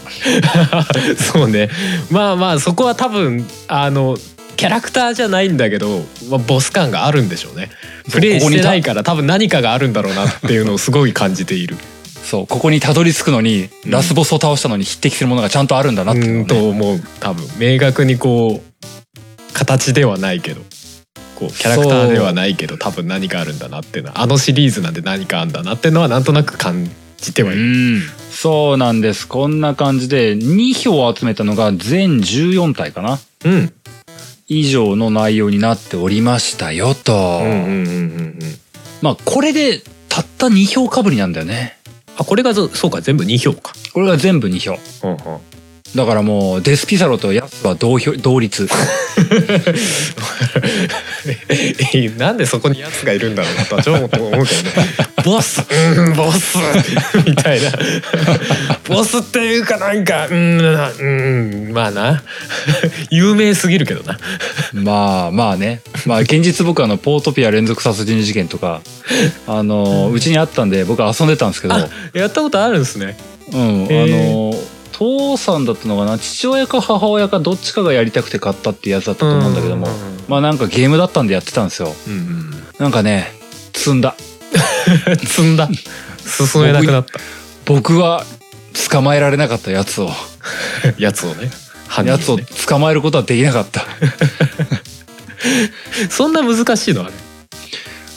[1.17, 1.71] そうね
[2.11, 4.19] まあまあそこは多分あの
[4.57, 7.71] キャラクターじゃないんだけど、まあ、ボス感があるんでしょうね
[8.11, 11.77] プレイしてないから多分何かがあるんだろうなっていうのをすごい感じている
[12.29, 20.61] そう、ここにたどり着くのに、うんラスボスを倒したのに匹敵するものがちゃんとあるんだなってねと思う多分明確にこう形ではないけど
[21.37, 27.63] こうキャラクターではないけど多分何かあるんだなっていうのはあのシリーズなんで何かあるんだなっていうのはなんとなく感じてはいる。
[27.63, 28.03] うん。
[28.31, 29.27] そうなんです。
[29.27, 33.73] こんな感じで、2票集めたのが全14体かなうん
[34.51, 37.43] 以上の内容になっておりましたよと。
[39.03, 41.78] まあ、これでたった2票かぶりなんだよね。
[42.19, 43.73] あこれがそそうか全部2票か。
[43.93, 44.79] これが全部2票。
[45.05, 45.39] うんうん
[45.97, 48.69] だからもう、デスピサロとヤスは同票、同率。
[51.95, 54.47] え なんでそこにやつがいるんだろうなとは超思うけどね。
[55.25, 55.63] ボス。
[55.97, 56.59] うんボス。
[57.27, 57.73] みたいな。
[58.87, 61.05] ボスっていうかなんかうんう
[61.71, 62.23] んまあな。
[63.11, 64.19] 有名すぎるけどな。
[64.75, 65.81] まあまあね。
[66.07, 68.83] まあ現実僕あの、ポートピア連続殺人事件とか、
[69.47, 73.17] あの、うちにあったんで僕遊んでたんですけど、あやったことあるんですね。
[73.53, 74.55] うん、あへの
[74.99, 76.19] 父さんだったのかな？
[76.19, 79.87] 父親か母親かどっちかがやりたくて買ったってやつだったと思うんだけども。
[79.87, 81.95] うんまあなんかゲームだったんでやってたんですよ。
[82.07, 83.33] うんうんなんかね
[83.73, 84.15] 積んだ。
[85.25, 85.69] 積んだ。
[86.27, 87.19] 進めなくなった。
[87.65, 88.25] 僕は
[88.91, 90.11] 捕まえられなかったやつを。
[90.99, 91.51] やつをね。
[92.05, 93.87] やつをね捕まえることはできなかった。
[96.11, 97.03] そんな難しいの？
[97.03, 97.13] あれ。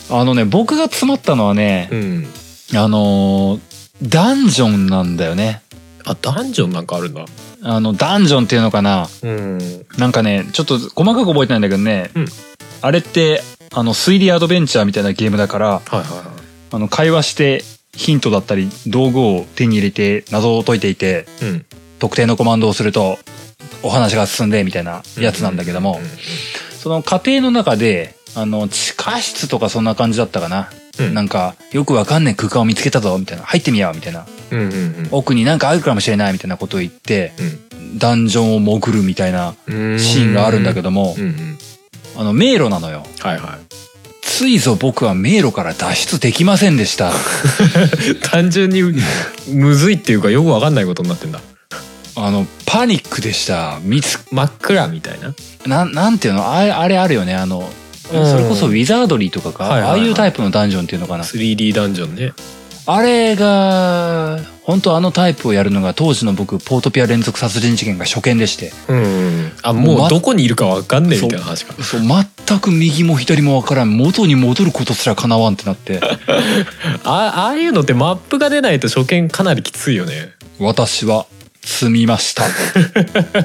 [0.09, 2.27] あのね僕が詰まったのはねうん。
[2.73, 3.59] あのー
[4.03, 5.60] ダンジョンなんだよね
[6.05, 7.25] あダンジョンなんかあるんだ。
[7.63, 9.07] あのダンジョンっていうのかな。
[9.21, 9.85] うん。
[9.97, 12.25] なんかねちょっと細かく覚えてないんだけどね、うん。
[12.81, 13.41] あれって
[13.73, 16.25] あの推理アドベンチャーみたいなゲームだからはいはいはい。
[16.71, 21.65] あの会話してヒントだったり道具を手に入れて謎を解いていてうん。
[21.99, 23.19] 特定のコマンドをすると
[23.83, 26.07] お話が進んでみたいなやつなんだけども、うん。
[26.77, 31.13] その過程の中であの地下室とかそんな感じだったかな、うん。
[31.13, 33.43] なんかよくわかんない空間を見つけたぞみたいな。
[33.43, 34.25] 入ってみようみたいな。
[34.51, 37.31] うんうん奥になんかあるかもしれないみたいなことを言って
[37.97, 39.99] ダンジョンを潜るみたいなうん。
[39.99, 41.57] シーンがあるんだけども、うんうん
[42.17, 43.05] あの迷路なのよ。
[43.19, 43.57] はいは
[44.21, 47.09] ついぞ僕は迷路から脱出できませんでした。
[47.09, 47.13] い
[48.21, 48.83] 単純に
[49.49, 51.39] むずいっていうかよくわかんないことになってんだ。
[52.15, 53.79] あのパニックでした。
[53.83, 55.33] 見つ真っ暗みたいな。
[55.65, 56.51] なんなんていうの？
[56.51, 57.33] あれあれあるよね。
[57.33, 57.69] あの
[58.11, 59.99] それこそウィザードリーとかか、はいはいはい。
[60.01, 61.23] ああいうタイプのダンジョンっていうのかな。
[61.23, 62.33] 3D ダンジョンね。
[62.87, 68.71] あれが本当あのタイプをやるのが当時の僕ポートピア連続殺人事件が初見でして。
[68.87, 69.03] うん。
[69.03, 71.73] うんあもうどこにいるかわかんねえみたいな話か。
[71.83, 72.01] そう。
[72.01, 75.99] 全く右も左もわからん元に戻ることすらかなわんってなって。
[77.03, 80.31] あああいうのってマップが出ないと初見かなりきついよね。
[80.59, 81.27] 私は
[81.63, 82.45] 積みました。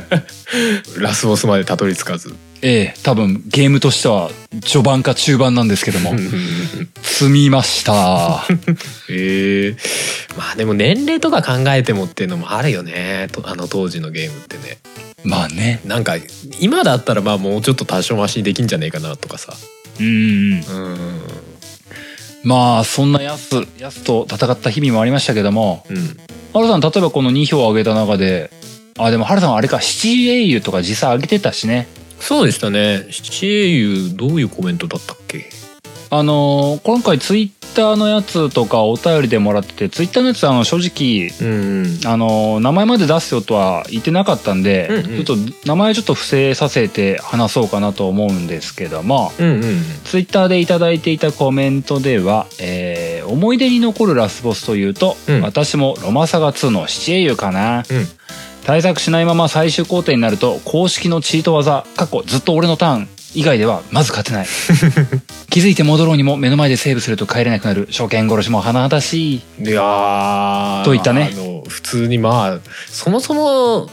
[0.98, 4.30] ラスボスまでたどり着かずええ多分ゲームとしては
[4.62, 6.14] 序盤か中盤なんですけども。
[7.02, 8.46] 積みました。
[9.08, 9.76] ええ。
[10.36, 13.28] まあでも年齢とか考えてもっていうのもあるよね。
[13.32, 14.78] とあの当時のゲームってね。
[15.24, 15.80] まあね。
[15.84, 16.16] なんか
[16.60, 19.54] 今だったらまあもうちょっと多少マシにできんじゃねえかなとかさ。
[19.98, 21.20] うんうんうん。
[22.42, 25.84] まあそんなやすやすと戦った日々もありましたけども。
[25.90, 26.16] うん。
[26.66, 28.50] さん例えばこの2票を挙げた中で
[28.98, 31.86] あでもハルさんはあれか七英雄とか実際挙げてたしね
[32.26, 33.06] そうでしたね。
[33.10, 35.46] 七英雄どういうコメントだったっけ？
[36.10, 42.06] あのー今回ツイッターのやつとかお便りでもらっててツイッターのやつはあの正直うんうん。
[42.06, 45.24] あのー名前まで出すよとは言ってなかったんで、うんうん。
[45.24, 55.40] ちょっと名前ちょっと伏せさせて話そうかなと思うんですけどもうんうんツイッターでいただいていたコメントでは、えー思い出に残るラスボスというと、うん。
[55.42, 58.06] 私もロマサガ2の七英雄かな、うん
[58.66, 64.46] 対策しないまま最終工程になると公式のチート技過去ずっと俺のターン以外ではまず勝てない。
[65.50, 69.42] 気づいて戻ろうにも目の前でセーブすると帰れなくなる初見殺しも甚だしい。
[69.62, 71.32] いやーといったね。
[71.68, 73.88] 普通にまあそもそも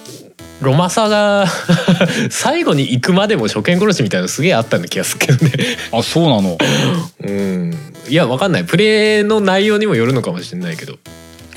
[0.62, 1.45] ロマサが
[2.31, 5.51] 最後に行くまでも初見殺しみたいなのすげえあったような気がするけどね。
[5.91, 6.57] あそうなの？
[7.23, 7.73] うん。
[8.09, 8.63] いやわかんない。
[8.63, 10.95] プレイの内容にもよるのかもしれないけど。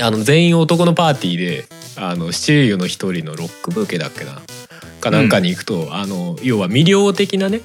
[0.02, 1.64] あの全員男のパーティーで
[1.96, 4.40] あのシチューユの一人のロックブーケだっけな？
[5.00, 7.60] かなんかに行くと、あの要は魅了的なね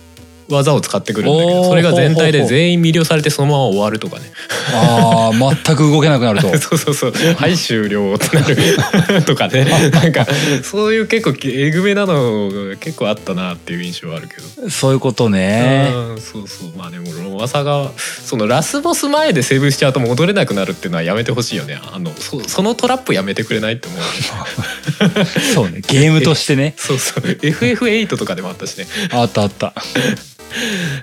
[0.54, 4.32] 技を使ってくるんだけどそれが全体で全員魅了されてそのまま終わるとかね。
[4.74, 6.48] あー全く動けなくなると。
[6.58, 7.14] そうそうそう。
[7.38, 9.66] はい終了ってなるとかね。
[9.92, 10.28] なんか
[10.64, 14.70] そういう結構えぐめなのが結構あったなっていう印象はあるけど。
[14.70, 15.88] そういうことね。
[15.94, 16.78] うんそうそう。
[16.78, 21.80] まあでもロマサがそのラスボス前でセーブしちゃうと戻れなくなるっていうのはやめてほしいよね。
[21.92, 25.26] あのそそのトラップやめてくれないって思う。
[25.54, 25.82] そうね。
[25.88, 26.74] ゲームとしてね。
[26.78, 27.22] そうそう。
[27.22, 28.88] FF8 とかでもあったしね。
[29.12, 29.74] あったあった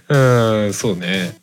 [0.09, 0.19] う
[0.69, 1.37] んそうね。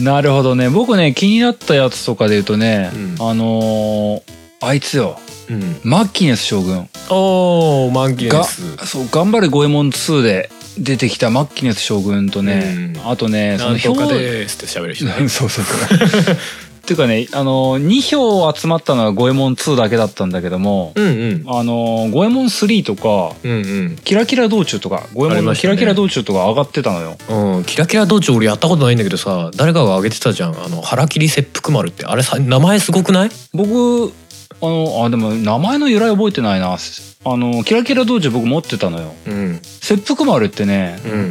[0.00, 0.70] なるほどね。
[0.70, 3.16] 僕ね気になったやつとかで言うとね、うん。
[3.20, 5.18] あのーあいつよ。
[5.50, 5.80] うん。
[5.82, 6.88] マッキネス将軍。
[7.10, 13.10] おーマンキネがスそう頑張れ五右衛門2で出てきたマッキネス将軍とね、うん。
[13.10, 15.14] あとねなんとか表ですって喋る人ね。
[15.28, 16.36] そうそうそう
[16.82, 21.44] っていうかねあのー2票集まったのは五右衛門2だけだったんだけども、うんうん。
[21.46, 23.96] あのー五右衛門3とかうんうん。
[24.04, 27.16] キラキラ道中とか五右衛門のキラキラ道中とか上がってたのよ、
[27.56, 30.60] うん、キラキラ道中俺やったことないんだけどさ誰かが挙げてたじゃん。
[30.60, 32.04] あの腹切り切腹丸って。
[32.04, 33.30] あれさ名前すごくない？
[33.54, 34.12] 僕
[34.60, 36.76] あのあでも名前の由来覚えてないな。
[37.24, 39.14] あのキラキラ道中僕持ってたのよ。
[39.28, 39.60] うん。
[39.62, 41.30] 切腹丸ってねうん。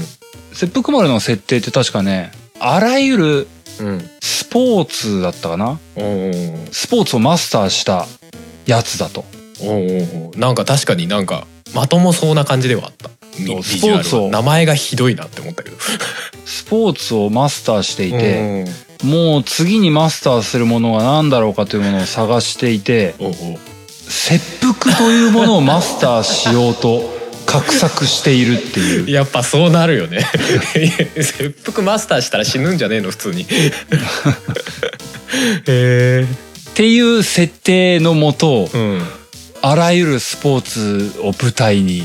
[0.53, 3.47] 切腹丸の設定って確かねあらゆる
[3.79, 4.09] うん。
[4.21, 5.79] スポーツだったかな？
[5.95, 8.05] おースポーツをマスターした
[8.65, 9.23] やつだと。
[9.61, 13.09] おーおーおーなんか確かになんかまともそうな感じではあった。
[13.09, 13.63] うビジュアルは。
[13.63, 14.29] スポーツを。
[14.29, 15.77] 名前がひどいなって思ったけど。
[16.45, 18.65] スポーツをマスターしていて
[19.03, 19.09] うん。
[19.09, 23.35] もう次にマスターするものは何だろうかというものを探していておうおう。
[23.87, 27.20] 切腹というものをマスターしようと
[27.51, 29.09] 画策しているっていう。
[29.11, 30.25] やっぱそうなるよね。
[31.15, 33.45] 切腹マスターしたら死ぬんじゃねえの普通に。
[33.47, 33.47] へ
[35.67, 38.81] えっていう設定のもとうん。
[38.81, 39.03] うん
[39.63, 42.03] あらゆるスポーツを舞台に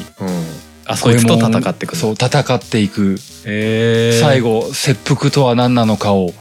[0.85, 1.97] あそいつと戦ってくる。
[1.99, 3.19] そう戦っていく。
[3.19, 6.35] 最後切腹とは何なのかを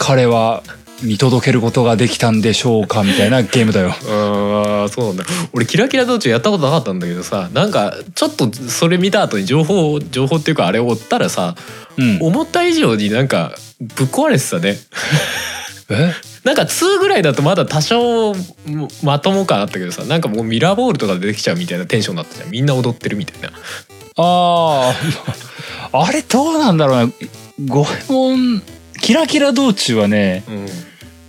[0.00, 0.62] 彼は
[1.02, 3.90] 見届けることができたんでしょうかみたいなゲームだよ。
[4.08, 5.24] ああそうなんだ。
[5.52, 11.54] 俺キラキラ道中やったことなかったんだけどさなんかちょっとそれ見た後に情報情報っていうかあれを追ったらさ
[11.98, 14.78] うん、思った以上になんかぶっ壊れてたね。
[15.88, 16.12] え？
[16.44, 18.34] なんか2ぐらいだとまだ多少
[18.66, 22.50] もまとも感あったけどさなんかもうミラーボールとか出てきちゃうみたいなテンションだったじゃん。
[22.50, 23.48] みんな踊ってるみたいな。
[24.16, 24.94] ああ
[25.92, 27.12] あれどうなんだろうな
[27.66, 28.62] 五右衛門
[29.00, 30.44] キラキラ道中はね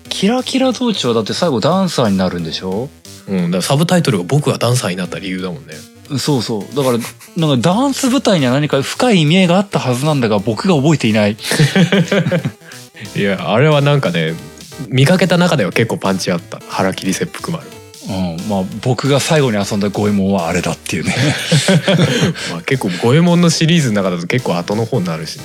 [0.10, 2.90] キラキラ道中はだって最後ダンサーになるんでしょ？
[3.28, 5.74] うん、うん、だからサブタイトルが「僕がダンサーになった理由」だもんね。
[6.18, 6.76] そうそう。
[6.76, 6.98] だから
[7.36, 11.36] なんかダンス舞台には何か深い意味合いがあったはずなんだが僕が覚えていない。
[13.16, 14.34] いやあれはなんかね
[14.88, 16.62] 見かけた中では結構パンチあった。
[16.70, 17.70] 腹切り切腹丸。
[18.08, 21.14] うん、まあ僕が最後に遊んだ五右衛門はあれだっていうね。
[22.52, 25.44] まあ結構五右衛門のシリーズの中だと結構後の方になるしね。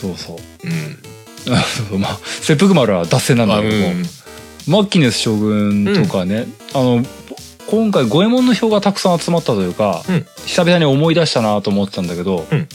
[0.00, 0.66] そうそう。
[0.66, 0.98] うん
[1.98, 4.06] まあ切腹丸は脱線なんだけども、ん。
[4.66, 7.04] マッキネス将軍とかね、あの
[7.68, 10.26] 今回五右衛門の票がたくさん集まったというか、うん。
[10.46, 12.68] 久々に思い出したなと思ってたんだけど、うん。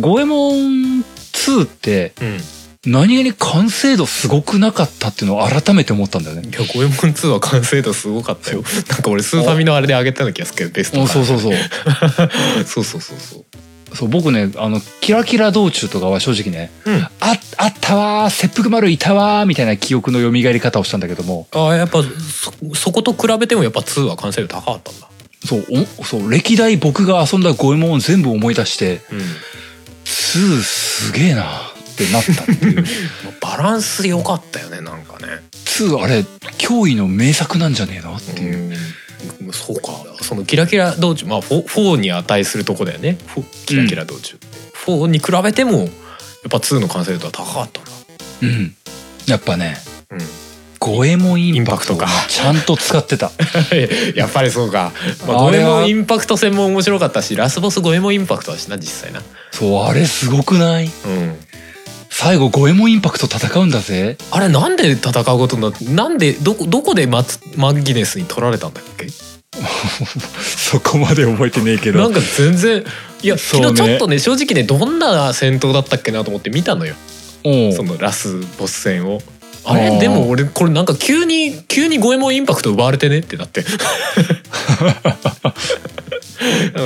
[0.00, 2.40] 五右衛門2ってうん。
[2.84, 6.48] 何気に完成度すごくなかったっていうのを改めて思ったんだよね。
[6.48, 8.64] いや五右衛門2は完成度すごかったよ。
[8.88, 11.54] なんか俺スーファミのあれで上げたような気がするけどベストあそうそうそう。
[12.66, 13.44] そうそうそうそう
[13.94, 16.94] そう僕ねあのキラキラ道中とかは正直ねうん。
[17.02, 17.10] あ
[17.58, 21.46] あったわー切腹丸いたわーみたいな記憶の蘇り方をしたんだけども。
[21.52, 25.08] あやっぱそそこと比べてもやっぱ2は完成度高かったんだ。
[25.44, 25.64] そう
[25.98, 29.18] おそう歴代僕が遊んだ五右衛門を全部思い出してうん
[30.04, 31.46] 2すげえなっ
[31.96, 32.84] てなったっていう。
[33.40, 35.42] バランス良かったよねなんかね。
[35.52, 36.24] 2あれ
[36.58, 38.16] 驚異の名作なんじゃねえの？
[38.16, 38.76] っていう、うん
[39.52, 39.92] そうか。
[40.22, 41.26] そのキラキラ道中。
[41.26, 43.18] まあ 4, 4に値するとこだよね。
[43.66, 44.36] キラキラ道中、
[44.86, 45.88] 4に比べてもやっ
[46.50, 47.90] ぱ2の完成度は高かったんだ
[48.42, 48.74] うん、
[49.26, 49.76] やっぱね
[50.10, 50.18] うん。
[50.80, 52.08] 五右衛門インパクトか。
[52.28, 53.30] ちゃんと使ってた。
[54.16, 54.92] やっぱりそうか、
[55.28, 59.22] まあ、五右衛門インパクト戦も面白かったしラスボス五右衛門インパクトだしな実際な。
[59.52, 60.90] そうあれすごくない？
[61.06, 61.36] うん
[62.22, 64.16] 最後五右衛門インパクト戦うんだぜ。
[64.30, 69.08] あれなんで戦うことになってなんでどこどこでマツマギネスに取られたんだっけ？
[70.40, 72.84] そこまで覚えてねえけなんか全然
[73.22, 73.40] いやね。
[73.40, 76.94] 昨日ちょっとね正直ねどんな戦闘だったっけなと思って見たのよ。
[77.42, 79.20] そのラスボス戦を。
[79.64, 79.98] あれ？
[79.98, 83.64] でも俺これなんか急に急に五右衛門インパクト奪われてねってなって。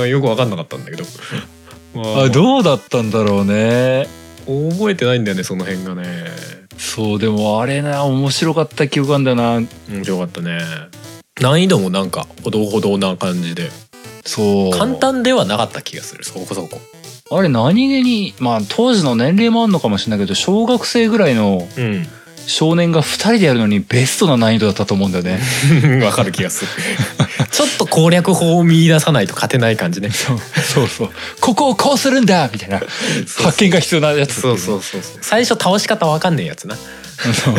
[0.09, 1.03] よく分かんなかったんだけど、
[1.93, 4.07] まあどうだったんだろうね
[4.47, 6.25] 覚えてないんだよねその辺がね。
[6.77, 9.61] そうでもあれな面白かった記憶あんだよな。
[9.89, 10.59] 面白かったね。
[11.41, 13.69] 難易度もなんかほどほどな感じで。
[14.25, 14.71] そう。
[14.71, 16.79] 簡単ではなかった気がするそこそこ。
[17.29, 22.07] あれ何気にまあ当時の年齢もあんのかもしれないけど小学生ぐらいのうん
[22.47, 25.39] 少年が2人でやるのにベストな難易度だったと思うんだよね。
[26.03, 26.71] わかる気がする。
[27.51, 30.09] ちょっと攻略法を見出さないと勝てない感じね。
[30.09, 31.09] そうそうそう。
[31.41, 32.79] ここをこうするんだみたいな。
[32.79, 35.17] そう発見が必要なやつそうそうそうそう。
[35.21, 36.75] 最初倒し方わかんねえやつな。
[36.75, 37.55] そう。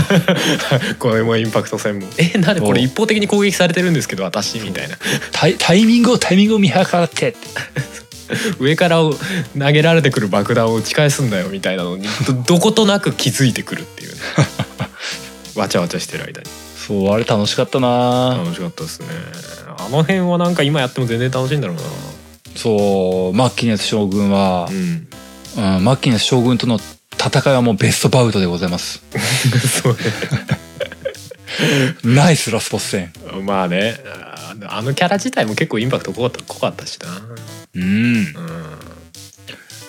[0.99, 2.07] これもインパクト戦も。
[2.16, 4.97] えなんでこれ一方的に攻撃されてるんですけど私みたいな。
[5.32, 7.39] タイタイミングをタイミングを見計らってって。
[8.59, 9.16] 上から投
[9.72, 14.18] げられてくる爆弾を打ち返すんだよみたいなのにどどことなく気づいてくるっていうね
[15.59, 16.48] わちゃわちゃしてる間に。
[16.76, 18.36] そうあれ楽しかったな。
[18.38, 19.09] 楽しかったですね。
[19.78, 21.82] あの辺はなんか今やっても全然楽しいんだろうな。
[22.56, 25.09] そうマッキネス将軍はう、ん。
[25.76, 26.78] うん、マッキネス将軍との
[27.12, 29.02] 戦いはもうベストバウトでございます。
[29.82, 29.96] そう
[32.04, 33.12] ナイスラスボス戦。
[33.32, 33.98] ねまあね
[34.66, 37.09] あのキャラ自体も結構インパクト濃かった濃かったしな。
[37.74, 37.82] うん。
[37.82, 38.34] うん。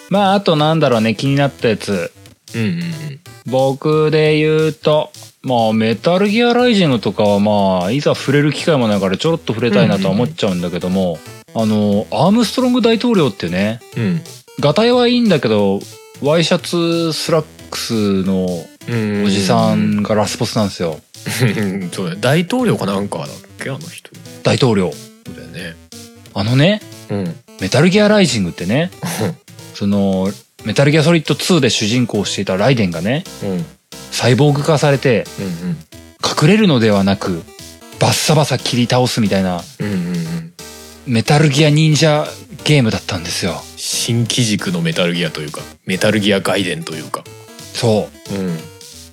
[0.09, 2.11] まああとなんだろうね気になったやつ。
[2.55, 3.19] うんうん
[3.49, 11.17] 僕で言うとまあメタルギアライジングとかはまあいざ触れる機会もないからちょろっと触れたいなとは思っちゃうんだけども、
[11.55, 14.21] あのアームストロング大統領ってねうん。
[14.59, 15.79] ガタイはいいんだけど
[16.21, 18.47] ワイシャツスラックスの
[18.87, 20.99] うんおじさんがラスボスなんですよ。
[21.43, 21.89] うん。
[21.93, 23.27] そうだね大統領かなんかだっ
[23.61, 24.11] けあの人。
[24.43, 24.91] 大統領。
[25.25, 25.75] そうだよね。
[26.33, 27.35] あのねうん。
[27.61, 28.91] メタルギアライジングってね
[29.73, 30.31] その
[30.65, 33.49] メタルギアソリッド2で主人公をしていたライデンがねうん。
[33.51, 33.65] うん
[34.11, 35.77] サイボーグ化されてうん
[36.43, 37.43] 隠れるのではなく
[37.99, 40.53] バッサバサ切り倒すみたいなうんうんうん。
[41.05, 42.25] メタルギア忍者
[42.63, 43.61] ゲームだったんですよ。
[43.77, 47.23] 新機軸のメタルギアというかメタルギア外伝というか。
[47.73, 48.33] そう。
[48.33, 48.55] ん。
[48.55, 48.59] う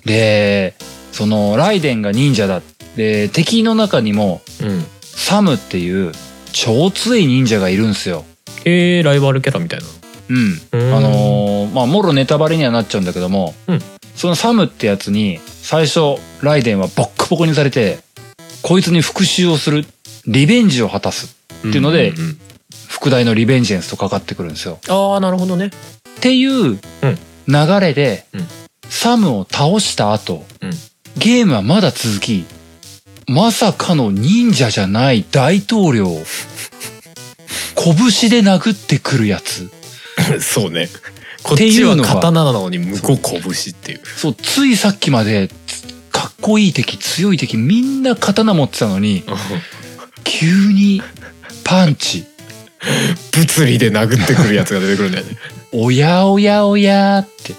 [0.05, 0.73] で
[1.11, 2.61] そのライデンが忍者だ。
[2.95, 4.85] で敵の中にもうん。
[5.01, 6.11] サムっていう
[6.51, 8.25] 超強い忍者がいるんすよ。
[8.65, 9.85] へえライバルキャラみたいな
[10.29, 10.61] うん。
[10.71, 10.93] うん。
[10.95, 13.79] あのーまあもろネタバレにはなっちゃうんだけども、うん。
[14.15, 17.99] そのサムってやつに最初ライデンはボッコボコにされて
[18.63, 19.85] こいつに復讐をする
[20.25, 22.37] リベンジを果たすていうのでんん
[22.87, 24.79] 副題のリベンジェンスとかかってくるんですよ。
[24.89, 25.67] ああなるほどね。
[25.67, 25.71] っ
[26.19, 26.79] ていう
[27.47, 28.47] 流れで、うん。
[28.89, 30.71] サムを倒した後、うん。
[31.17, 32.45] ゲームはまだ続き
[33.27, 36.23] まさかの忍者じゃない大統領を
[37.75, 39.69] 拳で殴ってくるやつ
[40.41, 40.89] そうね。
[41.43, 44.01] こっちはいうのが刀なのに向こう拳っていう。
[44.17, 49.23] そうついさっきまでつかっこいい敵強い敵みんな刀持ってたのに
[50.23, 51.01] 急に
[51.63, 52.25] パンチ。
[53.31, 55.31] 物理で殴ってくるやつが出てくるんだよね。
[55.71, 57.53] おやおやおやって。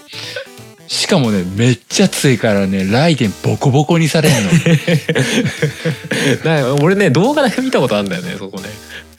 [0.87, 4.51] しかもねめっちゃ強いからねライデンボコボコにされんの。
[6.83, 8.69] 俺ね動画だけ見たことあるんだよねそこね。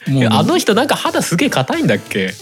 [0.08, 2.34] もうあの人なんか肌すげえ硬いんだっけ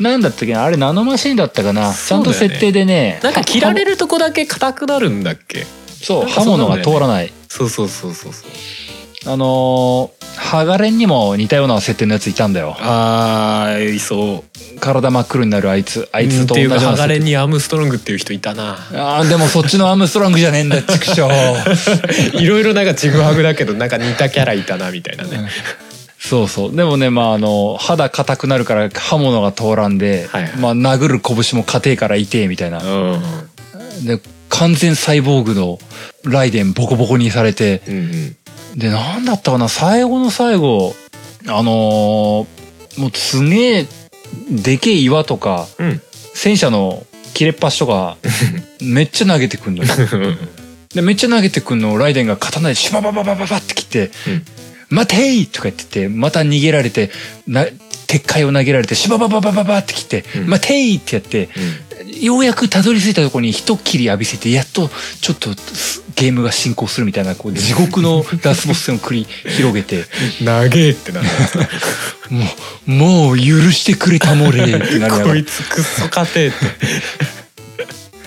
[0.00, 0.64] なんだったっけな？
[0.64, 3.20] あれナノマシンだったかな、ちゃんと設定でね。
[3.22, 5.66] なんか切られるるとこだけ硬くなるんだっけ？
[6.02, 7.32] そう刃物が通らない。
[7.48, 8.50] そうそうそうそうそう。
[9.32, 12.74] あのーハガレンにも似たような設定のやついたんだよ。
[12.80, 14.44] あーいそ
[14.76, 14.80] う。
[14.80, 18.78] 体真っ黒になるあいつあいつとっていうか同じようハガレンにアームストロングっていう人いたな。
[18.94, 21.28] あーでもそっちのアームストロングじゃねえんだ畜生。
[22.42, 25.48] いろいろなんかちぐはぐだけどなんか似たキャラいたなみたいなね
[26.32, 26.74] そうそう。
[26.74, 30.56] でもねまああの肌硬くなるから刃物が通らんで、はいはい。
[30.56, 32.78] まあ殴る拳も硬いから痛えみたいな。
[32.82, 33.22] うん
[34.06, 34.18] で
[34.48, 35.78] 完全サイボーグの
[36.24, 37.94] ライデンボコボコにされてうん
[38.74, 38.78] うん。
[38.78, 40.94] でなんだったかな最後の最後
[41.46, 43.86] あのーもうすげえ
[44.50, 46.00] でけえ岩とかうん。
[46.32, 47.04] 戦車の
[47.34, 48.16] 切れっ端とか
[48.80, 49.90] めっちゃ投げてくんのよ。
[50.94, 54.44] でめっちゃ投げてくんのをライデンが刀でシュババババババって切ってうん
[54.92, 57.10] 「待てい!」とか言っててまた逃げられて
[57.46, 57.66] な
[58.06, 61.48] 鉄塊を投げられてシュババババババって切って「うん待てい!」ってやって
[62.20, 64.90] ようやくたどり着いたところに一切り浴びせてやっと
[65.20, 65.50] ちょっと
[66.14, 69.26] ゲームが進行するみたいなこう地獄のラスボス戦を繰り
[69.56, 70.04] 広げて
[70.42, 71.26] 長えってなる
[72.28, 72.44] も
[72.86, 76.56] うもう許してくれたもれってなりながらこいつくっそ勝てって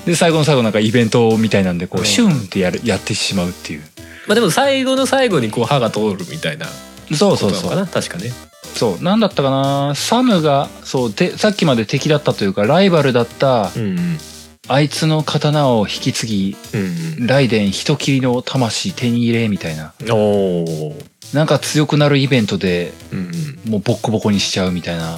[0.05, 3.81] で最後の最後なんかイベントみたいなんでこうシュンってやるやってしまうっていう
[4.27, 6.67] まあでも最後の最後にこう歯が通るみたいな
[7.13, 7.75] そうそうそう。
[7.75, 8.31] な確かね。
[8.75, 9.03] そう。
[9.03, 9.93] なんだったかな？
[9.95, 14.17] サムがそうてさっきまで敵だったというかライバルだったうんうん。
[14.67, 16.77] あいつの刀を引き継ぎう
[17.23, 19.93] んライデン人斬りの魂手に入れみたいな。
[20.01, 20.15] うんお
[20.63, 20.95] お
[21.33, 25.17] なんか強くなるイベントでうんもうボッコボコにしちゃうみたいな。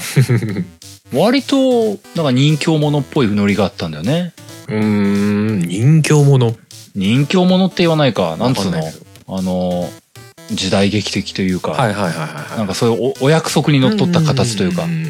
[1.13, 4.33] 割となんか人形者っぽいノリがあったんだよね。
[4.67, 6.53] うん人形者
[6.97, 8.35] 人形者って言わないか。
[8.37, 8.81] なんつうの
[9.29, 9.89] あの
[10.51, 12.57] 時代劇的というか、はいはいはいはい。
[12.57, 15.07] なんかそういうおお約束にのっとった形というか、んんん。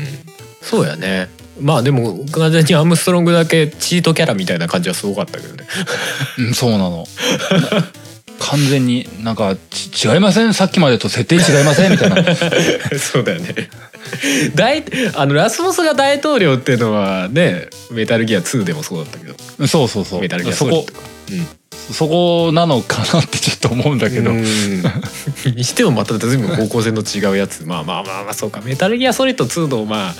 [0.61, 1.29] そうやね。
[1.61, 5.65] まあでも完全にアームストロングだけチートキャラみたいな感じはすごかったけどね。
[6.39, 7.05] うん、そうなの。
[8.39, 10.53] 完全になんかち違いません？
[10.53, 11.91] さっきまでと設定違いません？
[11.91, 12.17] みたいな。
[12.99, 13.69] そうだよね。
[14.55, 14.83] 大
[15.15, 19.67] あのラスボスが大統領っていうのはねメタルギア2でもそうだったけど。
[19.67, 20.21] そうそうそう。
[20.21, 21.07] メタルギアそこソリッドとか。
[21.93, 24.31] そこなのかなってちょっと思うんだけど。
[24.31, 24.43] うん。
[25.55, 27.63] にしてもまた随分方向性の違うやつ。
[27.65, 28.61] まあまあまあまあそうか。
[28.63, 30.15] メタルギアソリッド2のまあ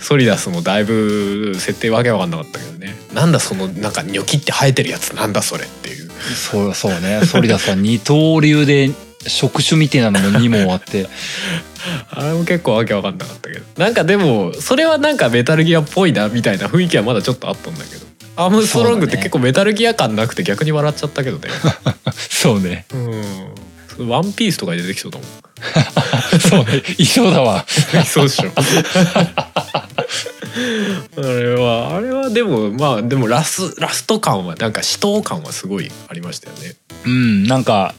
[0.00, 2.96] ソリダスもだいぶ設定わけわかんなかったけどね。
[3.14, 7.24] なんだそのなんかニョキって生えてるやつなんだそれっていうそうそうね。
[7.24, 8.90] ソリダスは二刀流で
[9.26, 11.08] 触手みたいなのも2問あって。
[12.10, 18.06] あれも結構わけわかんなかったけどなんかでもそれはなんかメタルギアっぽいなみたいな雰囲気はまだちょっとあったんだけど
[18.36, 21.48] アームストロングって結構メタルギア感なくて逆に笑っちゃったけどね
[22.30, 22.86] そうね。
[22.94, 25.28] うんワンピースとかに出てきそうだもん
[26.40, 26.82] そうね。
[26.96, 27.64] 衣装だわ。
[28.06, 28.50] そうでしょ
[31.16, 36.74] あれはあれはでもまあでもラスラスト感はなんか死闘感はすごいありましたよね。
[37.04, 37.94] うん、なんか、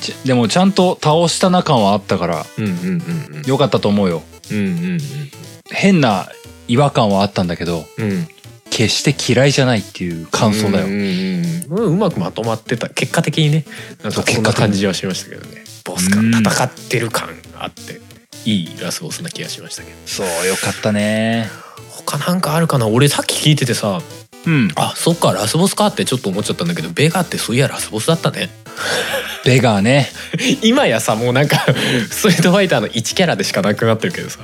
[0.00, 3.42] ちでもちゃんと倒したな感はあったから、うんうんうんうん。
[3.46, 4.22] よかったと思うよ。
[4.50, 4.98] うんうん
[5.68, 6.28] 変な
[6.68, 8.10] 違和感はあったんだけど、うん。
[8.10, 8.28] うん
[8.68, 10.86] 決して嫌いじゃないっていう感想だよ。
[10.86, 12.90] うんうんうんうまくまとまってた。
[12.90, 13.64] 結果的にね
[14.02, 15.64] なんかそんな感じはしましたけどね。
[15.84, 18.00] ボス感うん戦ってる感あって
[18.46, 21.50] いいラスボスな気がしましたけどそう、よかったね。
[21.90, 22.86] 他なんかあるかな？
[22.86, 24.00] 俺さっき聞いててさ
[24.46, 24.70] うん。
[24.76, 28.48] あそっかラスボスかってちょっと思っちゃったんだけどベガってそういやラスボスだったね
[29.44, 30.08] ベガーね。
[30.62, 31.64] 今やさもうなんか
[32.10, 34.38] ストリートファイターの1キャラでしかなくなってるけどさ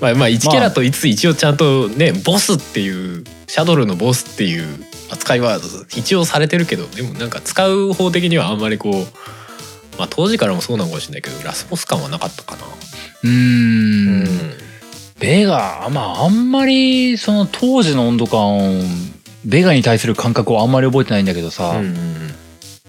[0.00, 5.60] まあまあ1キャラといつ一応ちゃんとねボスっていうシャドルのボスっていう扱いは
[5.96, 9.06] 一応されてるけどでもなんか使う方的にはあんまりこう
[9.98, 12.62] まあ当時からもそうなのかもしれないけどラスボス感はなかったかな。
[13.24, 14.24] うーん。
[15.18, 18.80] ベガ、まああんまりその当時の温度感、
[19.44, 22.34] ベガに対する感覚をあんまり覚えてないんだけどさ、うんうん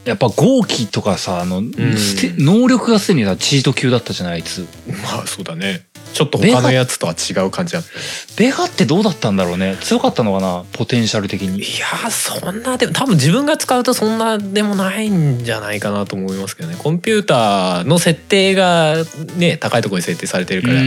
[0.05, 1.61] やっぱ豪気とかさ、あの、
[1.97, 4.67] すて能力がすでにさ、チート級だったじゃない、あいつ。
[5.03, 5.85] まあそうだね。
[6.13, 7.89] ちょっと他のやつとは違う感じだった。
[8.35, 9.77] ベガってどうだったんだろうね。
[9.81, 11.59] 強かったのかなポテンシャル的に。
[11.59, 16.75] いやーそんなでも多分自分が使うとそんなでもないんじゃないかなと思いますけどね。
[16.79, 18.95] コンピューターの設定が
[19.35, 20.81] ね高いところに設定されてるうから、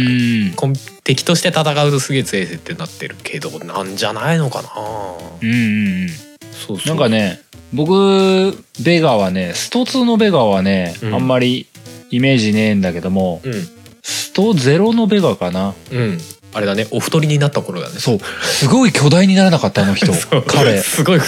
[1.04, 4.70] 敵として戦うとすげえ強い設定になってるけどなんじゃないのかな。
[5.40, 6.31] うんうんうん。
[6.50, 6.86] そうそう。
[6.88, 7.40] なんかね、
[7.72, 11.14] 僕、ベガはね、スト2のベガはね、うん。
[11.14, 11.66] あんまり
[12.10, 13.52] イメージねえんだけども、うん。
[14.02, 15.74] スト0のベガかな。
[15.90, 16.18] うん
[16.54, 17.98] あれだねお太りになった頃だね。
[17.98, 18.18] そう。
[18.42, 20.12] すごい巨大にならなかった、あの人。
[20.46, 20.80] 彼。
[20.82, 21.20] すごい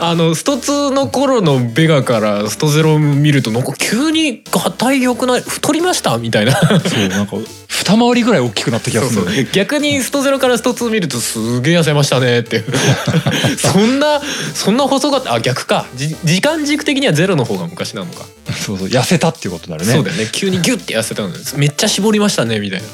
[0.00, 5.40] あのスト2の頃のベガからストゼロ見るとなんか急に合体良くない？
[5.40, 6.18] 太りました？
[6.18, 6.52] みたいな。
[6.54, 6.66] そ
[7.00, 7.36] う、なんか、
[7.68, 9.48] 二回りぐらい大きくなった気がするね。
[9.52, 12.40] 逆にストゼロからスト2見るとすげえ痩せましたね。
[12.40, 12.62] って。
[13.56, 14.20] そんな
[14.54, 15.32] そんな細かった？
[15.34, 15.86] あ逆か。
[15.96, 18.24] じ時間軸的にはゼロの方が昔なのか、
[18.66, 19.92] そうそう、痩せたっていうことになるね。
[19.94, 20.28] そうだよね。
[20.30, 22.86] 急にギュッて痩せたのですめっちゃ絞りましたねみたいな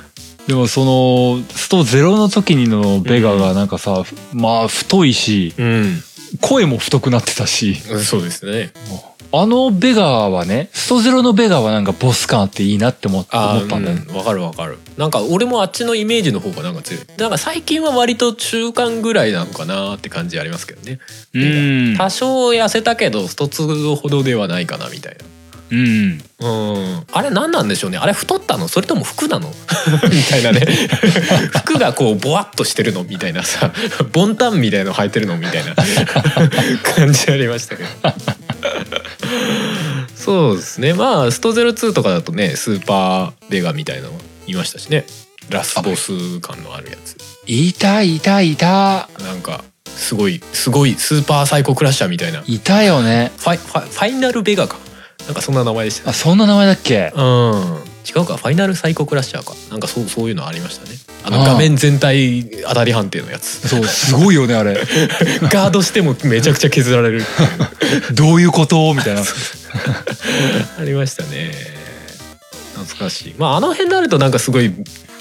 [0.46, 6.02] でもその、スト0の時にのベガがなんかさ、まあ太いし、うん。
[6.40, 8.72] 声も太くなってたし、そうですね。
[9.32, 14.04] あのベガはね、ストゼロのベガはなんかボス感あっていいなって思ったんだよね。
[14.08, 14.16] うん。
[14.16, 14.78] わかるわかる。
[14.96, 17.02] なんか俺もあっちのイメージの方がなんか強い。
[17.18, 21.00] なんか最近は割と中間ぐらいなのかなって感じありますけどね。
[21.34, 21.38] う
[21.94, 21.96] ん。
[21.96, 25.35] 多少痩せたけどスト2ほどではないかなみたいな
[25.70, 26.22] うん。
[26.40, 27.06] うん。
[27.12, 27.98] あれ何なんでしょうね。
[27.98, 28.68] あれ太ったの？
[28.68, 29.48] それとも服なの？
[30.10, 30.66] みたいなね。
[31.62, 33.04] 服がこうボワッとしてるの？
[33.04, 33.72] みたいなさ。
[34.12, 35.36] ボンタンみたいの履いてるの？
[35.36, 35.74] みたいな。
[36.94, 37.88] 感じありましたけど。
[40.16, 40.92] そうですね。
[40.94, 44.14] まあスト02とかだとねスーパーベガみたいなの
[44.46, 45.04] いましたしね。
[45.50, 47.16] ラスボス感のあるやつ。
[47.46, 49.08] いたいたいた。
[49.20, 49.62] なんか
[49.96, 52.40] すごいすごいスーパーサイコクラッシャーみたいな。
[52.40, 53.32] フいたよね。
[53.38, 54.78] ファイファイナルベガか
[55.26, 56.10] なんかそんな名前でしたね。
[56.10, 57.12] あそんな名前だっけ？
[57.14, 57.82] うん。
[58.08, 58.36] 違うか。
[58.36, 59.54] ファイナルサイコクラッシャーか。
[59.70, 60.96] なんかそうそういうのありましたね。
[61.24, 63.68] あの画面全体当たり判定のやつ。
[63.68, 64.74] そうすごいよねあれ。
[65.50, 67.24] ガードしてもめちゃくちゃ削られる
[68.14, 68.94] どういうこと？
[68.94, 69.22] みたいな。
[70.78, 71.52] ありましたね。
[72.74, 73.34] 懐かしい。
[73.36, 74.72] まああの辺になるとなんかすごい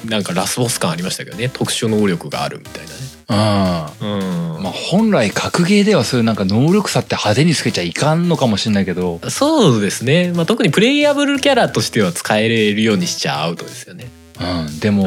[0.10, 1.50] なんかラスボス感ありましたけどね。
[1.50, 3.06] 特殊能力があるみたいうんなね
[4.02, 4.64] うん。
[4.64, 9.20] まあ本来格ゲーではそういうなんか能力差って派手につけちゃいかんのかもしれないけど。
[9.30, 14.10] そうですね、まあ、特にプレイヤブルキャラとしては使えれるようにしちゃアウトですよね。
[14.40, 14.80] うん。
[14.80, 15.06] でも、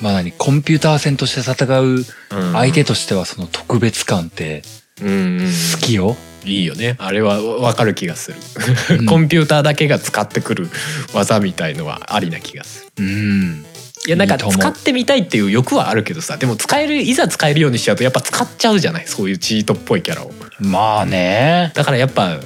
[0.00, 2.04] まあ何コンピューター戦として戦う
[2.52, 4.62] 相手としてはその特別感って
[5.00, 5.46] うん、うん。
[5.46, 6.96] 好きよ、いいよね。
[6.98, 9.06] あれはわかる気がする、うん。
[9.06, 10.68] コンピューターだけが使ってくる
[11.14, 13.04] 技みたいのはありな気がする。
[13.04, 13.66] うん
[14.06, 19.06] いやなんか使ってみたいっていう欲はあるけどさでも使えるいざ使えるようにしちゃうとやっぱ使っちゃうじゃない？
[19.06, 20.32] そういうチートっぽいキャラを。
[20.58, 21.70] まあね。
[21.74, 22.40] だからやっぱ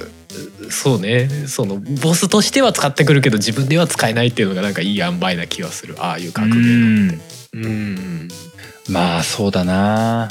[0.69, 1.29] そうね。
[1.47, 5.95] そのボスとしては使ってくるけど自分では使えないっていうのがなんかいい塩梅な気がする。
[5.97, 7.23] ああいう格ゲーのって。
[7.53, 8.27] うん。
[8.89, 10.29] まあそうだな。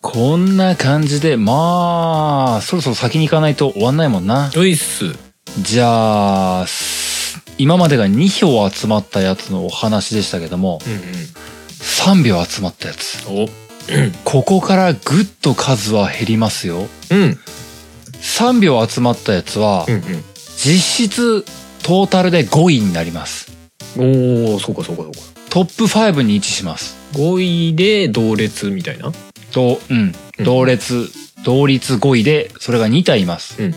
[0.00, 4.50] こんな感じでまあそろそろ先に行かないと終わんないもんな。
[4.52, 5.04] よいっす。
[5.60, 7.13] じゃあす
[7.58, 10.92] 今までが2票集まったやつのお話でしたけどもうん
[11.84, 13.24] 3票集まったやつ。
[14.24, 16.88] ここからぐっと数は減りますよ。
[17.10, 17.38] うん。
[18.22, 20.02] 3票集まったやつはうん
[20.56, 21.44] 実質
[21.82, 23.52] トータルで5位になります。
[23.96, 25.18] うんおおそうかそうかそうか。
[25.50, 26.96] トップ5に位置します。
[27.12, 29.12] 5位で同列みたいな？
[29.52, 30.14] とうん。
[30.38, 30.44] うん。
[30.44, 31.10] 同列
[31.44, 33.62] 同率5位でそれが2体います。
[33.62, 33.74] うんうん。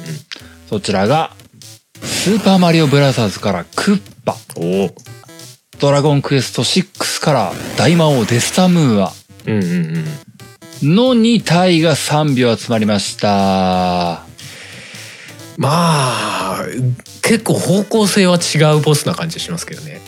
[0.70, 1.36] そちらが
[2.04, 4.36] スーパーマリオブラザーズからクッパ。
[4.56, 4.96] おお
[5.80, 9.14] ドラゴンクエスト6から大魔王デスタムーア。
[9.46, 10.06] うんうんうん
[10.84, 14.24] の2体が3秒集まりました。
[15.58, 16.66] まあ
[17.24, 20.00] 結構方向性は違うボスな感じしますけどね。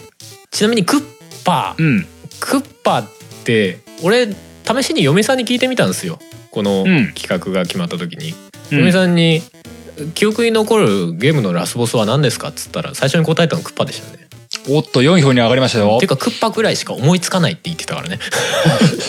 [0.52, 1.04] ちなみにクッ
[1.44, 1.76] パ。
[1.76, 2.06] うん。
[2.40, 3.08] クッパっ
[3.46, 6.20] て俺試しに嫁さんに聞いてみたんですよ。
[6.52, 7.14] このうん。
[7.16, 8.36] 企画が決まった時に、
[8.72, 8.80] うん。
[8.80, 9.42] 嫁さんに
[10.08, 14.28] 「記憶に残るゲームのラスボスは何ですか?」っつったら最初に答えたのクッパでしたね。
[14.68, 15.98] おっと4票に上がりましたよ。
[16.00, 18.20] ていうかクッパぐらいしか思いつかないって言ってたからね。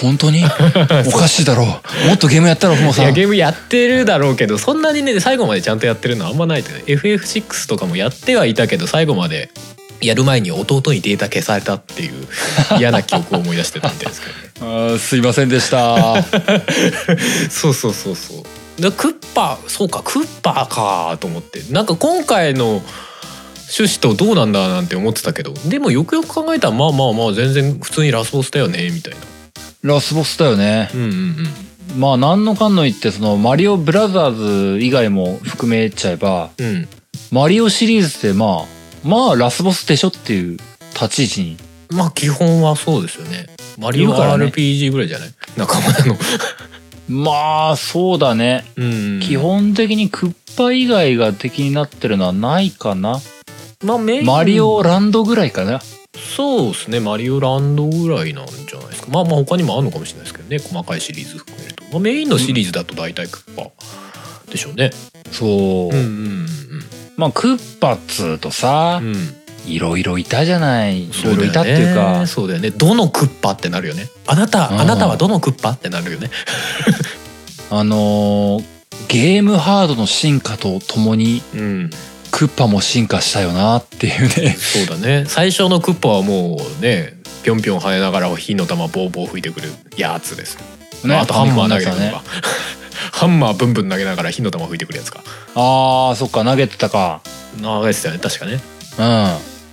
[0.03, 0.45] 本当に？
[1.07, 1.65] おかしいだろ。
[1.65, 6.83] うもっとゲームやったろもういさやゲームやってるだろうけどそんなにね最後までちゃんとやってるのはあんまないとね。
[6.87, 9.51] FF6 とかもやってはいたけど最後まで
[10.03, 12.13] やる前に弟にデータ消されたっていう
[12.79, 14.41] 嫌な記憶を思い出してたみたいですけどね。
[14.61, 16.23] あーすいませんでした。
[17.51, 18.43] そうそうそうそう
[18.81, 22.83] でクッパそうかクッパかと思ってなんか今回の
[23.73, 29.21] 趣旨とどうなんだなんて思ってたけどでもよくよく考えたらまあまあまあ全然普通にラスボスだよねみたいな。
[29.95, 30.91] ラスボスだよね。
[30.95, 32.01] うんうんうん。
[32.01, 36.89] まあ何のかんの言ってそのマリオブラザーズ以外も含めちゃえばうん。
[37.31, 40.59] マリオシリーズってまあまあラスボスでしょっていう
[40.95, 41.97] 立ち位置に。
[41.97, 43.47] まあ基本はそうですよね。
[43.79, 45.31] マリオ RPG ぐらいじゃない？
[45.57, 46.17] 仲間の
[47.11, 49.21] まあそうだね、うん。
[49.21, 53.21] 基本的にクッパ以外が敵になってるのはないかな、
[53.85, 54.27] まあメイン。
[54.27, 55.81] マリオランドぐらいかな。
[56.37, 57.01] そうですね。
[57.01, 59.09] マリオランドぐらいなんじゃないですか。
[59.11, 60.59] まあまあ他にもあるのかもしれないですけどね。
[60.59, 63.71] 細かいシリーズ含めると、まあ、メインのシリーズだと大体クッパ
[64.49, 64.93] でしょうね。
[65.33, 65.51] そう、
[65.89, 66.47] うんうん
[67.17, 71.05] まあクッパっつうとさ、うんうんいろいろいたじゃない。
[71.05, 72.27] いろいろいたっていうか。
[72.27, 72.71] そうだよね。
[72.71, 74.09] どのクッパってなるよね。
[74.27, 74.81] あなたうん。
[74.81, 76.31] あなたはどのクッパってなるよね。
[77.71, 78.65] あのー
[79.09, 81.91] ゲームハードの進化とともにうん。
[82.31, 84.57] クッパも進化したよなっていうね。
[84.59, 85.25] そうだね。
[85.27, 90.59] 最初のクッパはもうねぴょんぴょん跳ねながら火の玉ボーボー吹いてくるやつです、
[91.05, 92.25] ねあとハンマー投げファミコンのやつるのか、
[93.13, 95.23] ハンマーブンブン投げながら火の玉吹いてくるやつか。
[95.55, 96.45] あーそっか。
[96.45, 97.23] 投げてたか。
[97.61, 98.19] 長いですよね。
[98.19, 98.61] 確かね。
[98.99, 99.03] う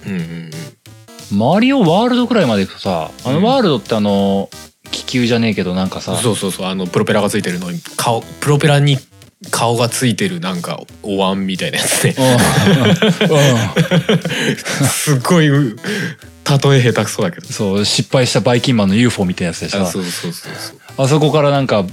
[0.07, 0.25] うんうんうん。
[0.49, 0.51] ん
[1.39, 3.41] マリオワールドくらいまで行くとさあうん。
[3.41, 4.49] のワールドってあの
[4.91, 6.15] 気球じゃねえけどなんかさ。
[6.17, 8.97] そうそうそうあのプロペラがついてるのに顔プロペラに
[9.51, 12.15] 顔がついてるなんかお椀みたいなやつね。
[12.17, 12.25] うん。
[12.25, 14.57] うん。
[14.87, 15.75] すごい例え
[16.47, 16.59] 下
[16.93, 17.47] 手くそだけど。
[17.47, 19.81] そう失敗したバイキンマンの UFO みたいなやつでさ。
[19.81, 21.85] あそうそうそうそうあそこからなんか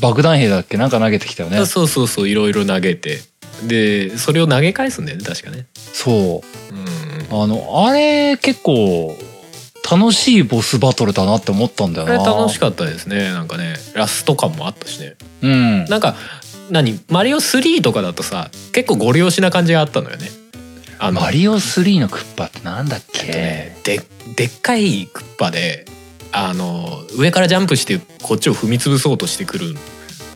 [0.00, 1.58] 爆弾兵だっけなんか投げてきたよね。
[1.58, 3.20] あそうそうそういろいろ投げて。
[3.66, 5.66] でそれを投げ返すんだよね確かね。
[5.92, 6.74] そう。
[6.74, 6.84] うん
[7.34, 9.16] あのあれ結構
[9.90, 13.32] 楽しいボスバトルだなって思ったんだよあれな楽しかったですね。
[13.32, 15.16] なんかねラスト感もあったしね。
[15.42, 15.84] うん。
[15.86, 16.14] なんか
[16.70, 17.00] 何？
[17.08, 20.28] マリオ3とかだとさ結構ご利用しな感じがあったのよね。
[20.98, 24.00] あのマリオ3のクッパってなんだっえっとけ、ねで
[24.36, 25.84] でっかいクッパで
[26.30, 29.74] あの上からジャンプしてこっちを踏み潰そうとしてくる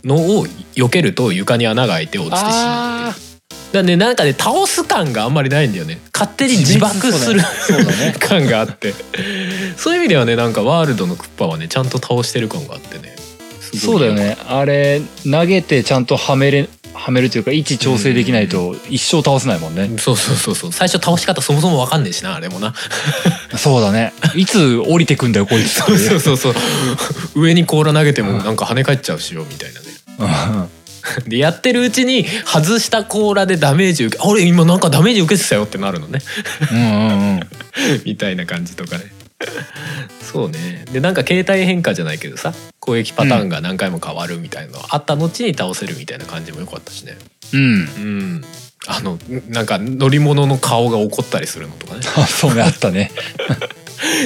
[0.02, 3.14] のを避けると床に穴が開いて落ちて死ぬあ
[3.72, 6.00] なんでなんかね倒す感があんまりないんだよね。
[6.12, 7.40] 勝手に自爆する
[8.18, 8.94] 感があって。
[9.76, 13.14] そういう意味ではねなんかワールドのクッパはねちゃんと倒してる感があってね。
[13.60, 14.38] そうだよね。
[14.46, 20.72] あれ投げてちゃんとはめれはめるというか位置調整できないと一生倒せないもんね、そうそうそうそう。
[20.72, 22.72] 最初倒し方そもそもわかんねえしなあれもな。
[23.58, 24.14] そうだね。
[24.34, 26.54] いつ降りてくんだよこいつ そうそうそうそう。
[27.34, 29.86] 上に甲羅投げてもなんか跳ね返っちゃうしよみたいなね。
[30.18, 30.75] うん
[31.26, 36.20] でやってるうちに外した甲羅でダメージ受けあ俺今なんかダメージ受けてたよってなるのね。
[36.72, 37.40] うんうんうん。
[38.04, 39.12] みたいな感じとかね。
[40.20, 40.84] そうね。
[40.92, 47.16] でなんか形態変化じゃないけどさ攻撃パターンが何回も変わるみたいなのあった後に倒せるみたいな感じも良かったしね。
[47.52, 47.60] うん。
[47.60, 48.44] うん。
[48.88, 52.00] あのなんか乗り物の顔が怒ったりするのとかね。
[52.16, 53.10] あ そうねあったね。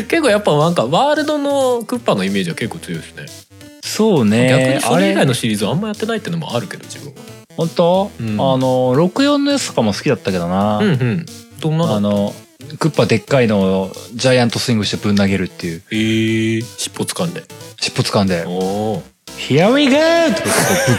[0.09, 3.50] 結構やっぱなんかワールドのクッパのイメージは結構強いですね
[3.83, 4.49] そうね。
[4.49, 7.21] 逆にそあれれ以外のシリーズはあんまやってないっていうのもあるけど自分は。
[7.57, 8.31] 本当、うん。
[8.33, 11.27] あの64のやつとかも好きだったけどな、うんうん。
[11.61, 11.97] どんなの？
[11.97, 12.35] あの
[12.79, 15.83] クッパでっかいのをジャイアントスイングしてぶん投げるっていう。
[15.91, 15.95] え。
[15.97, 17.45] ー、尻尾掴んで。
[17.81, 18.45] 尻尾掴んで。
[18.47, 19.03] おお
[19.39, 19.97] 「Here we go!」
[20.37, 20.51] とか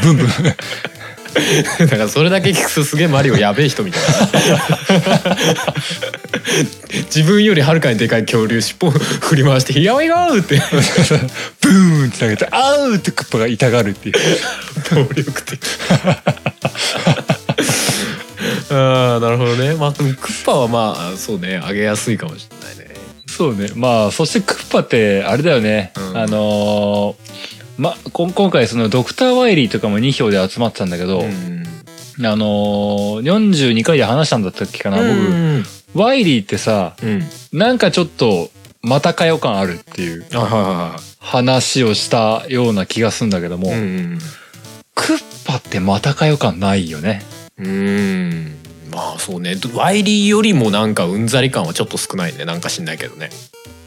[0.03, 0.27] ブンブン
[1.79, 4.07] だからそれだけ聞くとすげえマリオやべえ人みたいな。
[7.05, 10.61] 自分よりはるかにでかい恐竜尻尾振り回して「Here we go!」って。
[11.61, 14.15] ブーンって投げて「あう!」ってクッパが痛がるっていう。
[14.95, 15.59] 暴力的。
[18.71, 19.75] ああなるほどね。
[19.75, 21.61] まあクッパはまあそうね。
[21.67, 22.95] 上げやすいかもしれないね。
[23.27, 23.69] そうね。
[23.75, 26.17] まあそしてクッパってあれだよね、うん。
[26.17, 27.31] あのー
[27.81, 31.63] ま今回そのドクター・ワイリーとかも2票で集まってたんだけど、うん
[32.23, 35.63] あのー、42回で話したんだったっけかな、うん
[35.93, 37.23] 僕ワイリーってさうん。
[37.51, 38.51] なんかちょっと
[38.83, 40.25] またかよ感あるっていう
[41.19, 44.19] 話をしたような気がするんだけども、うん
[44.93, 47.23] クッパってまたかよ感ないよね。
[47.57, 48.55] うん。
[48.91, 49.55] まあそうね。
[49.73, 52.45] ワイリーよりもなんかうんざり感はちょっと少ないね。
[52.45, 53.31] なんか知んないけどね。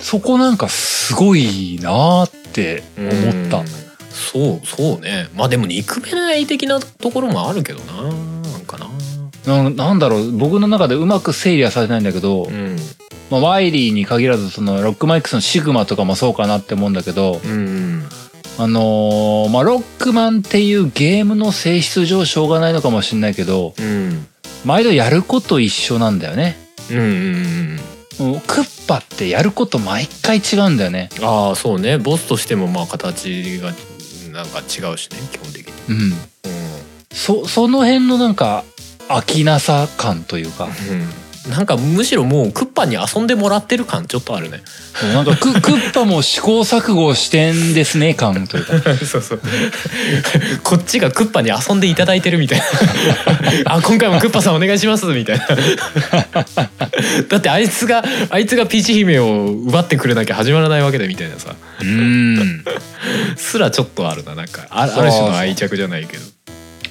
[0.00, 3.58] そこなんかすごいなーって思った。
[3.58, 3.83] うん
[4.14, 5.28] そうそうね。
[5.34, 8.08] まあでも憎めない的なところもあるけどなな
[8.58, 8.88] んかな。
[9.46, 10.32] ななんだろう。
[10.32, 12.76] 僕の中でうまく整理はされてないんだけど、うん。
[13.30, 18.04] まあ、ワイリーに限らずそのロックマイクスのシグマとかもそうかなって思うんだけど、うん
[18.58, 24.26] あのーまあ、ロックマンっていうゲームの性質上しょうがないのかもしれないけどうん。
[24.64, 26.56] 毎度やること一緒なんだよね。
[26.90, 31.08] うんうんうんクッパってやること毎回違うんだよね。
[31.20, 31.98] ああそうね。
[31.98, 33.72] ボスとしてもまあ形が
[34.34, 35.94] なんか違うしね基本的に。
[35.94, 36.12] うん。
[37.12, 38.64] そその辺のなんか
[39.08, 40.64] 飽きなさ感というか。
[40.64, 41.08] うん、うん、
[41.48, 44.62] なんかむしろもうクッパに遊んでもらってる感ちょっとあるね。
[45.12, 48.96] なんかククッパも試行錯誤してんですね感というか。
[49.04, 49.40] そうそう。
[50.62, 52.58] こっちがクッパに遊んでいただいてるみたい
[53.64, 53.74] な。
[53.74, 55.46] あ今回もクッパさんお願いしますみたいな。
[57.28, 61.56] だってあいつがあいつがピーチ姫を奪ってくれなきゃ始まらないわけでみたいなさ。
[61.82, 62.64] うん。
[63.36, 64.66] すらちょっとあるななんか。
[64.70, 66.22] あある種の愛着じゃないけど。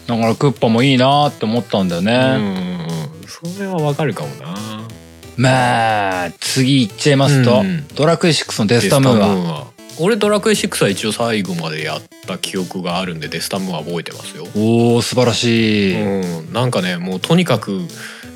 [0.05, 2.82] だからクッパもいいなって思ったんだようんね、うん
[3.43, 4.87] うんそれはわかるかもな。
[5.35, 7.87] まあ次いっちゃいますと、うん。
[7.95, 9.67] ドラクエ6のデスタムーンはは
[9.99, 14.43] 俺ドラクエ6は一応最後までやった記憶があるんでデスタムーンは覚えてますよ。
[14.55, 17.81] おー素晴らしい、うん、なんかねもうとにかく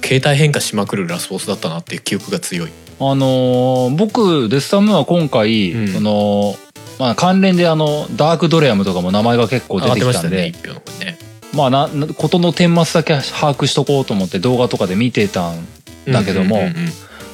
[0.04, 2.72] 携帯変化しまくるラスボスだったなっていう記憶が強い。
[3.00, 5.88] あのー僕デスタムーンは今回、うん。
[5.90, 6.56] その
[7.00, 10.38] まあ関連であのダークドレアムとかも名前が結構出てきたんで。
[10.38, 11.27] ね一票の方にね。
[11.54, 15.66] まあなな事の顛末だけ把握しとこうと思って動画とかで見てたん
[16.06, 16.62] だけども、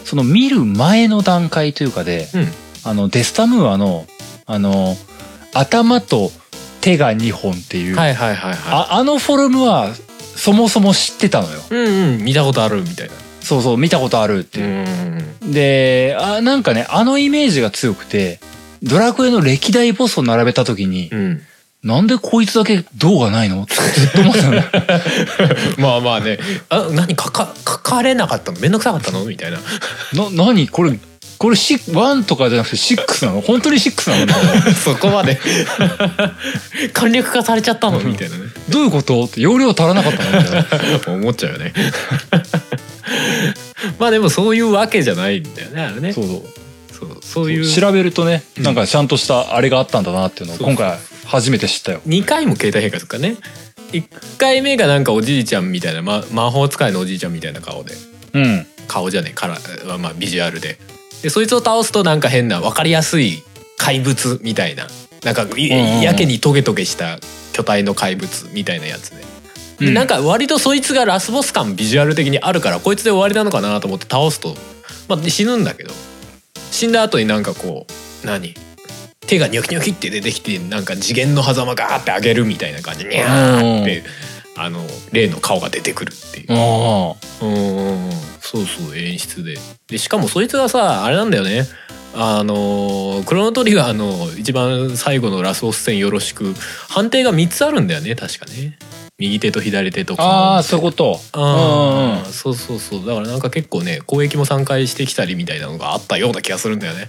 [0.05, 2.47] その見る前の段階というかで、うん
[2.85, 4.05] あのデスタムーンはあの
[4.45, 4.95] あの
[5.53, 6.31] 頭と
[6.81, 9.93] 手が2本っていう、はいはいはいはああのフォルムは
[10.35, 11.59] そもそも知ってたのよ。
[11.59, 11.73] い。
[11.73, 13.13] うんうん見たことあるみたいな。
[13.41, 15.47] そうそう見たことあるっていう。
[15.47, 18.39] んであなんかねあのイメージが強くて
[18.81, 21.41] ドラクエの歴代ボスを並べた時に、うん。
[21.83, 23.63] なんでこいつだけ銅がないの？
[23.63, 24.47] ってずっと思ってた
[25.81, 26.39] まあまあね。
[26.69, 28.59] あ何書か書かれなかったの？
[28.61, 29.25] めんどくさかったの？
[29.25, 29.57] みたいな。
[30.13, 30.69] な何？
[30.69, 30.97] これ
[31.37, 33.41] これシ1とかじゃなくて6なの？
[33.41, 34.25] 本当に6なの？
[34.25, 34.71] みたいな。
[34.79, 35.37] そこまで。
[36.93, 37.99] 簡略化されちゃったの？
[37.99, 38.43] みたいなね。
[38.69, 39.25] どういうこと？
[39.25, 40.39] って容量足らなかったの？
[40.39, 41.13] みたいな。
[41.21, 41.73] 思っちゃうよね。
[43.99, 46.13] まあでもそういうわけじゃないんだよねあれね。
[46.13, 46.43] そうそう
[47.05, 47.67] そうそういう。
[47.67, 48.63] 調べるとねうん。
[48.63, 52.01] なんかちゃんとしたあれがあったんだなっていうのを今回初めて知ったよ。
[52.07, 53.37] 2回も携帯変化するからね。
[53.91, 57.93] 1回目がなんかおじいちゃんみたいな、ま、魔法使いのおじいちゃんみたいな顔で。
[58.33, 58.67] うん。
[58.87, 60.77] 顔じゃねえからまあビジュアルで。
[61.21, 63.43] でそいつを倒すとなんか変な分かりやすい
[63.77, 64.87] 怪物みたいな。
[65.23, 66.01] なんかいうんうんうん。
[66.01, 67.19] やけにトゲトゲした
[67.53, 69.17] 巨体の怪物みたいなやつで。
[69.79, 69.93] でうん。
[69.93, 74.55] なんか割とそいつがラスボス感ビジュアル的にあるからこいつで終わりなのかなと思って倒すと、
[75.07, 75.91] まあ、死ぬんだけど
[76.73, 77.85] 死んだ後になんかこ
[78.23, 78.55] う何？
[79.27, 84.03] 手がニョキニョキって出てきてなんか次元の狭間ガーって上げるみたいな感じにニャーって
[84.57, 84.79] あの
[85.11, 86.47] 例の顔が出てくるっていう。
[86.49, 88.11] あうん
[88.41, 89.55] そうそう演出で。
[89.87, 91.67] でしかもそいつがさあれなんだよね。
[92.15, 96.53] あのクロノトリガーの一番最後のラスボス戦よろしく
[96.89, 98.77] 判定が3つあるんだよね確かね
[99.19, 101.19] 右手と左手とあああそういうこと。
[101.33, 103.05] ああそうそうそう。
[103.05, 107.07] だからなんか結構ね攻撃も3回してきたりみたいなのがあったような気がするんだよね。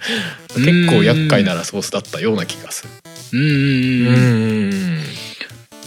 [0.56, 0.64] うん。
[0.64, 2.90] 結構厄介なラスボスだったような気がする。
[3.32, 4.14] うんうんうん。
[4.14, 5.04] うんん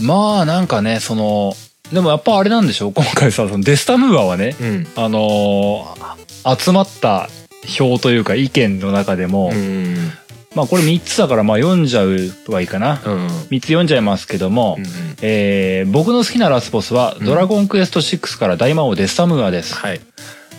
[0.01, 1.53] まあなんかねその
[1.93, 4.87] でもやっぱあれなんでしょう今回さそのデスタムーアはねうん。
[4.95, 6.17] あのー
[6.59, 7.29] 集まった
[7.65, 10.11] 票というか意見の中でも、うん
[10.57, 13.27] まあこれ3つだからまあ読んじゃうはいいかな、うん。
[13.27, 14.85] 3つ読んじゃいますけども、うん
[15.21, 17.25] えー僕の好きなラスボスは「うん。
[17.25, 20.01] ドラゴンクエスト6」から大魔王デスタムーアです、はい。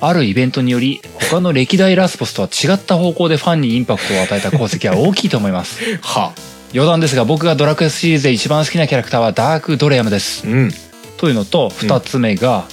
[0.00, 5.80] あるイベントにより他の歴代ラスボスとは違った方向でファンにインパクトを与えた功績は大きいと思います。
[6.00, 6.32] は。
[6.72, 10.46] 余談ですが僕がドラクエシリーズで一番好きなキャラクターはダークドレアムです。
[10.46, 10.72] うん。
[11.16, 12.66] というのと2つ目が、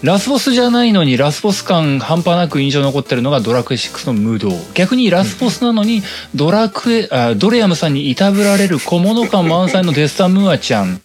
[0.00, 4.50] ラスボスじゃないのにラスボス感半端なく印象に残ってるのがドラクエ6のムドー。
[4.74, 6.02] 逆にラスボスなのに
[6.36, 11.00] ドラクエあドレアムさんにいたぶられる小物感満載のデスタムーアちゃん。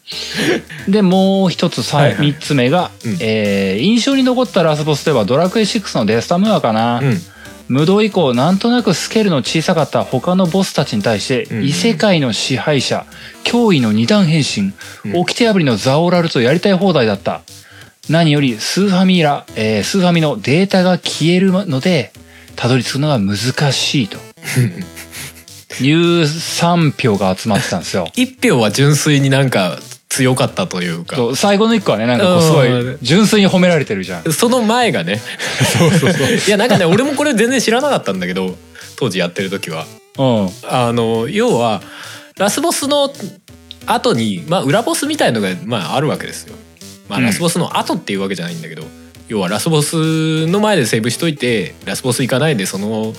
[0.87, 2.33] でもう一つさ、はいはい。
[2.33, 3.17] 3つ目が、うん。
[3.19, 7.17] えー印象に残ったラスボスではドラクエ6のデスタムーアかな、うん。
[7.69, 11.63] 無道以降なんとなくスケールの小さかった他のボスたちに対して、うん。
[11.65, 13.07] 異世界の支配者
[13.43, 14.73] 脅威の二段変身、
[15.11, 15.21] うん。
[15.21, 17.41] 掟破りのザオラルとやりたい放題だった
[18.09, 22.11] 何よりスーファミラ、えースーファミのデータが消えるので
[22.55, 23.37] たどり着くのが難
[23.71, 24.17] しいと。
[25.81, 28.07] いう3票が集まってたんですよ。
[28.15, 29.79] 一票は純粋になんか
[30.09, 31.17] 強かったというか。
[31.35, 34.31] 最後の1個はねなんかこうすごうんい純粋に褒められてるじゃん。
[34.33, 35.21] その前がね。
[35.79, 36.27] そうそうそう。
[36.35, 38.55] いやなんかね俺もこれ全然知らなかったんだけど
[38.97, 39.87] 当時やってる時は。
[40.19, 40.49] うん。
[40.69, 41.81] あの要は
[42.37, 43.11] ラスボスの
[43.87, 46.55] 後にまあ裏ボスみたいのがまああるわけですよ。
[47.13, 48.83] まあうんラスボスの後っていうわけじゃないんだけど、
[49.27, 53.13] 要はラスボスの前でセーブしといてラスボス行かないでその、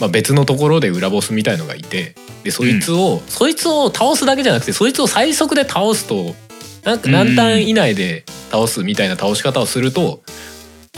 [0.00, 2.14] まあ、別のところで裏ボスみたいのがいて
[2.44, 6.34] でそいつを、そいつを倒すだけじゃなくてそいつを最速で倒すと
[6.84, 10.22] なんか何ターン以内で倒すみたいな倒し方をすると。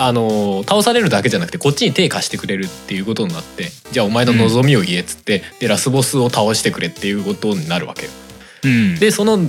[0.00, 8.12] あの倒されるだけじゃなくてこっちに手貸してくれるっていうことになってじゃあお前の望みを言えっつって、でラスボスを倒してくれっていうことになるわけよ。
[8.64, 9.40] うんでその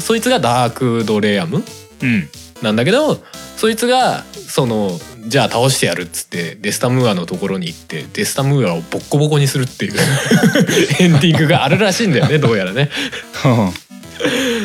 [0.00, 1.62] そいつがダークドレアム
[2.02, 2.28] うん。
[2.62, 3.22] なんだけど
[3.56, 9.94] そいつがそのじゃあ倒してやるっつってデスタムーアのところに行ってデスタムーアをボッコボコにするっていう
[11.00, 12.90] エンディングがあるらしいんだよねどうやらね。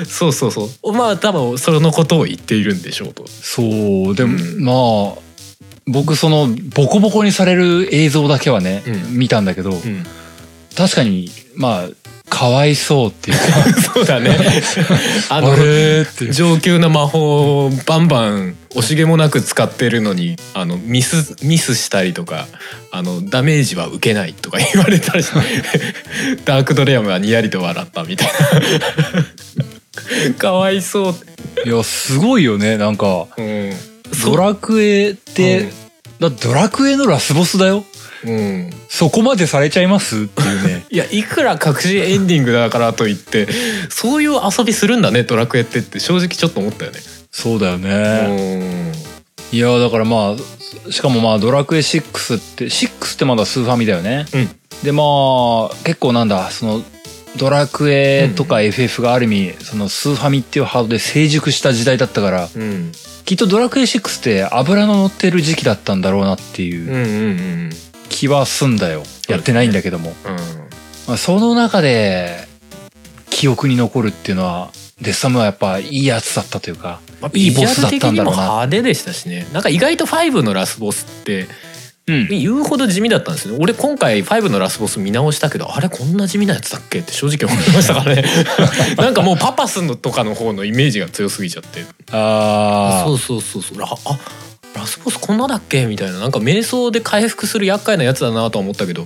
[0.07, 0.93] そうそうそう。
[0.93, 3.27] まあ多分そのことを言っているんでしょうと。
[3.27, 4.63] そうでも、うん。
[4.63, 5.21] まあ
[5.87, 9.17] 僕そのボコボコにされる映像だけはね、うん。
[9.17, 10.05] 見たんだけど、うん、
[10.75, 11.89] 確かにまあ
[12.29, 13.43] かわいそうっていうか。
[13.93, 14.37] そうだね。
[15.29, 16.33] あのあれーっていう。
[16.33, 22.47] 上級な魔法をバンバン惜しげもなく使ってるのにあのミスミスしたりとか
[22.91, 25.35] あのダメージは受けないとか言われたりして
[26.45, 28.33] ダークドレアムはにやりと笑ったみたいな。
[30.37, 33.27] かわいそう、いやすごいよねなんか。
[33.37, 33.73] うん、
[34.23, 35.69] ドラクエって、
[36.19, 37.83] だってドラクエのラスボスだよ
[38.25, 40.23] うん、そこまでされちゃいます？
[40.23, 40.85] っていうね。
[40.89, 43.47] いやいくら隠しエンディングだからといって
[43.89, 46.99] そういう遊びするんだねドラクエってって正直ちょっと思ったよね。
[47.31, 48.93] そうだようね、ん。
[49.51, 50.35] いやだからま
[50.87, 54.49] あしかもまあドラクエ6って6ってまだスーファミだよね、うん。
[54.83, 55.03] でま
[55.71, 56.83] あ結構なんだその
[57.35, 62.91] ドラクエとか FF がある意味そのスーファミっていうハードで成熟した時代だったからうん。
[63.25, 66.85] きっとドラクエ6って油の乗ってる時期だったんだろうなっていう。
[66.85, 67.03] んううんう
[67.65, 67.69] ん
[68.09, 70.35] 気はすんだよ、やってないんだけども、うん。
[71.07, 72.47] まあ、その中で
[73.29, 78.41] 記憶に残るっていうのはデスタムはやっぱいいやつだったというかまあ、いいボスだったんだろうな。
[78.41, 79.47] 派手でしたしね。
[79.53, 81.47] なんか意外と5のラスボスって
[82.07, 82.27] うん。
[82.29, 83.59] 言うほど地味だったんですよね。
[83.61, 86.99] 俺今回5のラスボス見直したけどあれこんな地味なやつだっけ？
[86.99, 88.23] って正直思いましたからね。
[88.97, 91.85] なんかもうパパスのとかの方のイメージが強すぎちゃって。
[92.11, 93.81] あそうそうそうそう。
[93.83, 94.17] ああ
[94.77, 95.85] ラスボスこんなだっけ？
[95.85, 96.19] みたいな。
[96.19, 99.03] なんか瞑想で回復する厄介なやつだなとは思ったけど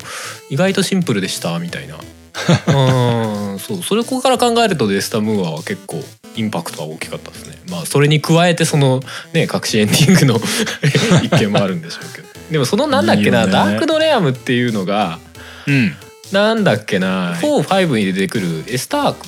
[0.50, 1.96] 意外とシンプルでしたみたいな。
[2.68, 3.60] うん。
[3.60, 3.84] そう。
[3.84, 6.04] それここから考えるとデスタムーアは結構
[6.36, 7.58] インパクトは大きかったですね。
[7.70, 9.02] まあそれに加えてその
[9.34, 10.42] ね隠しエンディングの
[11.24, 12.28] 一件もあるんでしょうけど。
[12.52, 13.52] でもそのなんだっけなね。
[13.52, 15.20] ダークドレアムっていうのが
[15.68, 15.96] うん。
[16.32, 19.28] なんだっけな45に出てくるエスターク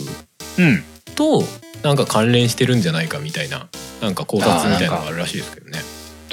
[0.60, 0.84] うん。
[1.16, 1.46] と
[1.84, 3.68] なんか関連してるんじゃないかみたいな
[4.02, 5.82] なんか考察みたいなのがあるらしいですけどね。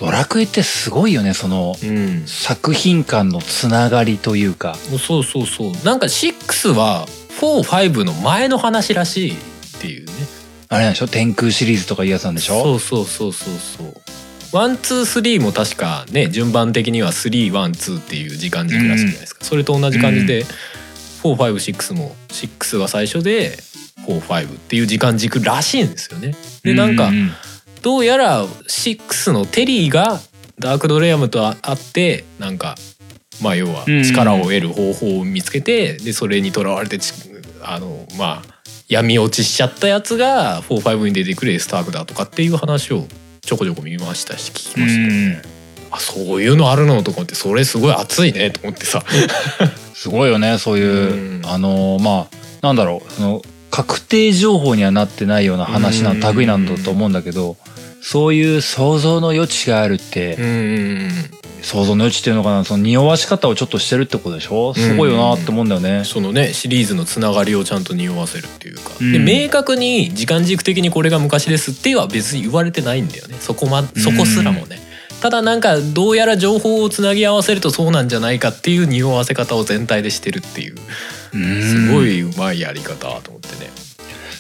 [0.01, 4.75] ドラクエってすごいよねそのうん、作品間のつながりというか。
[4.75, 5.73] そうそうそう。
[5.85, 7.07] なんか6は
[7.41, 9.37] 45の前の話らしいっ
[9.81, 10.13] ていうね。
[10.69, 11.09] あれなんでしょ？
[11.09, 12.63] 天空シリーズとかいうやつなんでしょ？
[12.63, 13.95] そうそうそうそうそう。
[14.53, 20.45] one two three も確かね順番的には312っていう時間軸らしいじゃないですか、それと同じ感じで、
[21.23, 23.59] 456も6が最初で
[24.07, 26.35] 45っていう時間軸らしいんですよね。
[26.65, 27.31] でなんか、うう
[27.83, 30.21] どうやら6のテリーが
[30.59, 32.77] ダークドレアムと会ってなんか
[33.43, 37.13] まあ要はうん力を得る方法を見つけてでそれにとらわれてち
[37.63, 43.07] あのまあ闇落ちしちゃったやつが45に出てくるエスタークだとかっていう話を
[43.41, 45.43] ちょこちょこ見ましたし聞きましたね。
[45.93, 49.03] あそういうのあるのとかってそれすごい熱いねと思ってさ。
[49.95, 57.57] すごいよねそういう、うんあのまあなんだろうその確定情報にはなってないような話なうん類なんだと思うんだけど
[58.03, 60.55] そういう想像の余地があるって、うんうんう
[61.07, 61.11] ん。
[61.63, 64.73] 想像の余地っていうのかなその匂わし方をちょっとしてるってことでしょ？
[64.73, 66.05] すごいよなって思うんだよね。
[66.05, 69.13] そのねシリーズのつながりをちゃんと匂わせるっていうか、うん。
[69.13, 73.37] で明確に時間軸的にこれが昔ですっては別に言われてないんだよね。
[73.39, 74.81] そこまそこすらもね、
[75.21, 80.77] ただなんかどうやら情報をつなぎ合わせるとそうなんじゃないかっていう匂わせ方を全体でしてるっていう。
[81.35, 81.63] うん。
[81.63, 83.71] すごいうまいやり方と思ってね。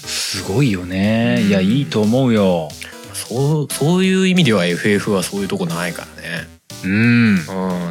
[0.06, 1.40] すごいよね。
[1.42, 1.48] うん。
[1.48, 2.70] いやいいと思うよ。
[3.30, 6.48] そうそういう意味では FF はそういうとこないからね。
[6.84, 7.36] うん。
[7.36, 7.36] うん、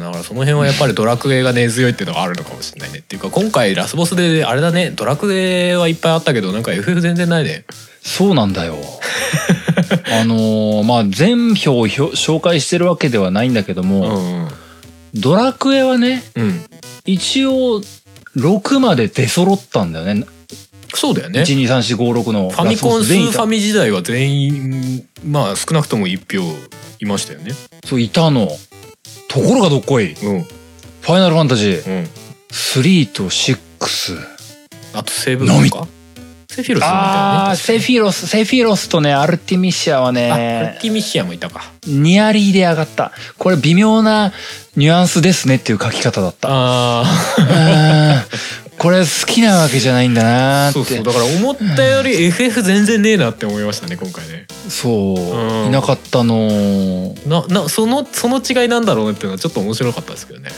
[0.02, 2.98] だからその辺はやっぱりドラクエが根強いっていうのがあるのかもしれないね。
[2.98, 4.90] っていうか今回ラスボスであれだね。
[4.90, 7.64] ドラクエはいっぱいあったけどなんか FF 全然ないね。
[8.02, 8.76] そうなんだよ。
[10.12, 14.48] あのーまあ全票を紹介してるわけではないんだけどうも、んうん。
[15.14, 16.60] ドラクエはねうん。
[17.06, 17.80] 一応
[18.36, 20.26] 6まで出揃ったんだよね。
[20.96, 21.42] そうだよね。
[21.42, 26.46] 123456のファミコンスーファミ時代は全員まあ少なくとも1票
[27.00, 27.52] いましたよね。
[27.84, 28.48] そういたの。
[29.28, 30.14] ところがどっこい。
[30.14, 30.46] フうん。
[31.02, 31.88] ァイナルファンタジー。
[31.88, 32.08] うん。
[32.50, 33.58] 3と6。
[34.92, 35.86] あとセーブロスか？
[36.48, 36.90] セフィロスみたいなね。
[36.90, 41.70] あーセフィロスセフィロスとねアルティミシアはあアルねティミシアもいたか。
[41.86, 43.12] ニアリーで上がった。
[43.38, 44.32] これ微妙な
[44.74, 46.48] ニュアンスですねっていう書き方だった。
[46.50, 47.04] あ
[47.38, 50.80] うんこれ好きなわけじゃないんだなーって。
[50.80, 51.04] あそうそう。
[51.04, 54.46] だから思ったより FF 全然ねえなって思いましたね今回ね。
[54.70, 54.92] そう。
[55.16, 55.66] うん。
[55.66, 57.28] いなかったのー。
[57.28, 60.48] ななそのその違いなんだろうねっていうのはちょっと面白かったですけどね。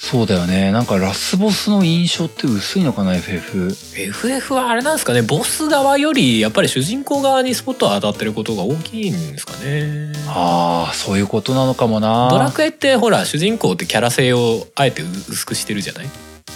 [0.00, 0.72] そうだよね。
[0.72, 5.22] なんかラスボスの印象って薄いのかな FF FF はあれなんですかね。
[5.22, 10.12] ボス側よりやっぱり主人公側にスポットが当たってることが大きいんですかね。
[10.26, 12.28] ああそういうことなのかもな。
[12.28, 16.06] ドラクエってほら主人公ってキャラ性をあえて薄くしてるじゃない？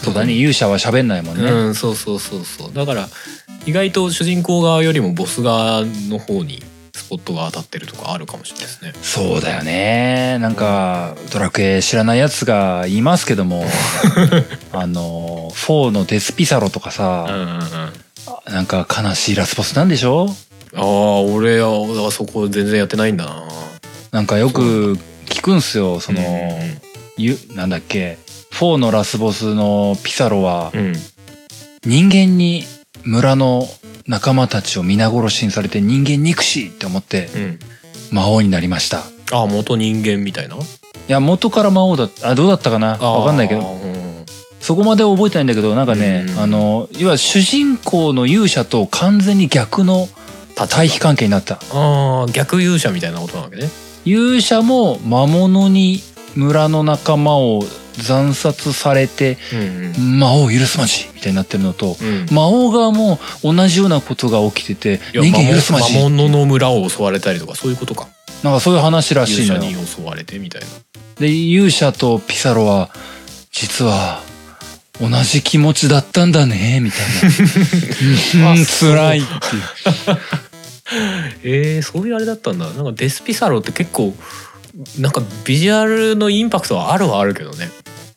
[0.04, 0.32] そうだね。
[0.34, 2.44] 勇者は喋んないもんね、うんそうそうそう。
[2.44, 3.08] そうだから
[3.66, 6.62] 意外と主人公側よりもボス側の方に
[6.94, 8.92] スポットが当たってるとかあるかもしれないですね。
[9.02, 10.38] そうだよね。
[10.40, 13.64] なんかドラクエ知らないやつがいますけども
[14.72, 18.54] あの4のデスピサロとかうんさ、うんうん。
[18.54, 20.34] なんか悲しいラスボスなんでしょ？
[20.74, 23.42] ああ俺はそこ全然やってないんだな。
[24.10, 26.00] なんかよく聞くんすよ。
[26.00, 26.80] その、うん。
[27.18, 28.18] ゆなんだっけ？
[28.52, 30.94] 4のラスボスのピサロはうん。
[31.84, 32.64] 人間に
[33.04, 33.66] 村の
[34.06, 37.58] 仲間たちを皆殺しにされて人間憎しいって思ってうん。
[38.12, 38.98] 魔王になりました。
[38.98, 39.00] い
[39.32, 40.56] あ元人間みたいな？
[41.08, 42.98] や元から魔王だあどうだったかな？
[42.98, 43.60] わかんないけど。
[43.60, 44.02] うん
[44.60, 46.38] そこまで覚えてないんだけどなんかね、うん。
[46.38, 50.06] あのいわゆる主人公の勇者と完全に逆の
[50.54, 51.58] 対比関係になった。
[51.72, 53.68] ああ逆勇者みたいなことなわけね。
[54.04, 56.00] 勇者も魔物に
[56.36, 57.64] 村の仲間を
[58.00, 59.56] 惨殺されてう
[59.98, 62.06] ん魔王を許すまじみたいになってるのとうん。
[62.06, 65.94] うん魔王側も同じようなことが起きてて人間許すまじ。
[65.94, 68.08] 魔物の村を襲われたりとかそういうことか。
[68.42, 69.70] なんかそういう話らしい勇のよ。
[69.72, 70.66] 者に襲われてみたいな。
[71.20, 72.90] で勇者とピサロは
[73.50, 74.20] 実は
[75.00, 78.52] 同じ気持ちだったんだねみたいな。
[78.52, 80.18] うん辛いっていう。
[81.44, 82.66] えー、そういうあれだったんだ。
[82.70, 84.14] なんかデスピサロって結構
[84.98, 87.70] なんかビジュアルのインパクトはあるはあるけどね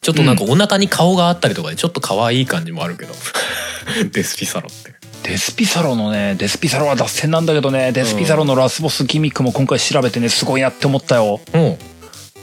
[0.05, 3.15] ちょっとなんかお腹に顔があったりとかでちょっと可愛い感じもあるけど。
[4.13, 4.93] デスピサロって。
[5.23, 11.41] デスピサロのねデスピサロは脱線なんだけどねデスピサロのラスボスギミックも今回調べてねすごいなって思ったよ。
[11.53, 11.77] うん。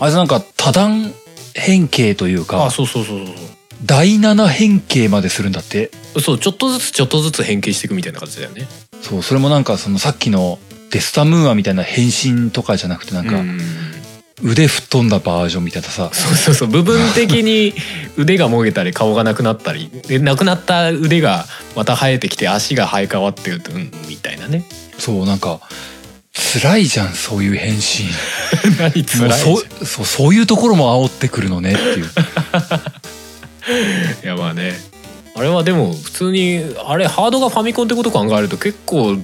[0.01, 1.15] あいつなんか多段
[1.55, 3.35] 変形というあかそうそうそうそう。
[3.85, 5.93] 第7変形までするんだって。
[6.21, 8.67] そうちょっとずつちょっとずつ変形していくみたいな感じだよね。
[9.03, 10.59] そうそれもなんかそのさっきの
[10.91, 13.61] デスタムーアみたいな変身とかじゃなくてなんかうん
[14.43, 16.11] 腕吹っ飛んだバージョンみたいなさ。
[16.13, 16.69] そうそうそう。
[16.69, 17.75] 部分的に
[18.17, 21.45] 腕がもげたり顔がなくなったりでなくなった腕が
[21.77, 24.65] また生えてきて足が生え変わってるとうんみたいなね。
[24.99, 25.61] そうなんか
[26.33, 28.07] 辛いじゃんそういう変身。
[28.79, 32.07] 何辛いそうそうそういうところも煽ってくるのねっていう。
[34.25, 34.93] いやまあね。
[35.35, 39.17] あれはでも普通にあれハードがファミコンってこと考えると結構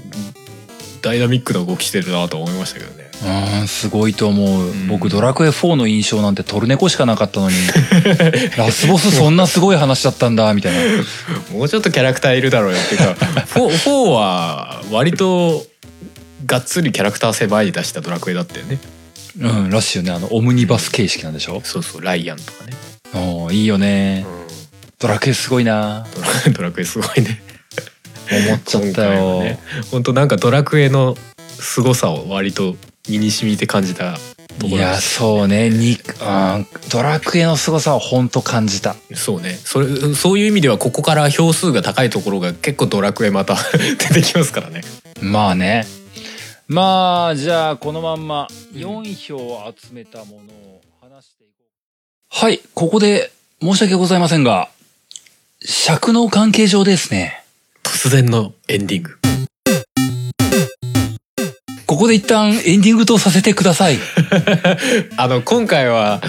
[1.02, 4.86] ダイナミックな動きしてるなと思いましたけどねうんすごいと思う、ん。
[4.86, 7.56] 僕ドラクエ4の印象なんてトルネコしかなかったのに。
[8.56, 10.80] ラスボスそんなすごい話だったんだみたいな。
[11.52, 12.78] もうちょっとキャラクターいるだろうよ。
[12.78, 13.16] っていうか
[13.58, 15.66] 4, 4は割と
[16.46, 18.78] がっつりキャラクター狭い出したドラクエだったよね。
[19.40, 20.12] うんらしいよね。
[20.12, 21.60] あのオムニバス形式なんでしょ？
[21.64, 22.72] そうそうライアンとかね、
[23.14, 24.24] おーいいよね。
[25.00, 26.06] ドラクエすごいな。
[26.14, 27.42] ドラドラクエすごいね。
[28.30, 29.58] 思っちゃったよ、ね
[29.90, 31.16] 本当なんかドラクエの
[31.58, 32.76] 凄さを割と
[33.08, 34.16] 身に染みて感じた
[34.58, 34.96] といやころ。
[34.96, 35.70] ですそうね。
[35.70, 38.96] にあードラクエの凄さは本当感じた。
[39.14, 39.58] そうね。
[39.64, 44.82] それそういう意味ではここから票数が高いところが結構ドラクエまた 出てきますからね。
[45.20, 45.86] まあね。
[46.66, 51.64] まあじゃあこのまんま4票集めたものを話していこ
[52.32, 52.44] う。
[52.44, 53.30] はいここで
[53.62, 54.68] 申し訳ございませんが
[55.64, 57.42] 尺の関係上ですね。
[57.82, 59.27] 突然のエンディング
[61.98, 63.98] ここで一旦エンディングとさせてください。
[65.18, 66.22] あの今回は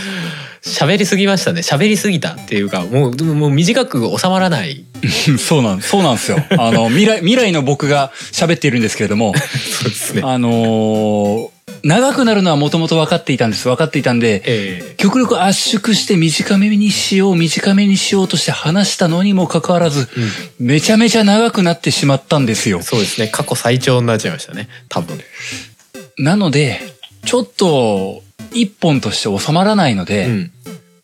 [0.63, 1.61] 喋りすぎましたね。
[1.61, 4.84] 喋りすぎたっていうかもうもう短く収まらない。
[5.38, 6.43] そうなんそうなんですよ。
[6.57, 9.36] あの未来未来の僕が喋っているんですけれども。
[9.38, 10.24] そうですね。
[10.26, 13.68] あのー長くなるのはもともと分かっていたんです。
[13.68, 20.68] 分かっていたんでえ極力圧縮して短めにしよう短めにしようとして話したのにもかかわらず、えうん。
[20.68, 22.82] めちゃめちゃ長くなってしまったんですよ。
[22.82, 23.28] そうですね。
[23.28, 24.70] 過去最長になっちゃいましたね。
[24.90, 25.20] 多分。
[26.18, 26.82] なので、
[27.26, 30.52] ちょっと、一本として収まらないので、うん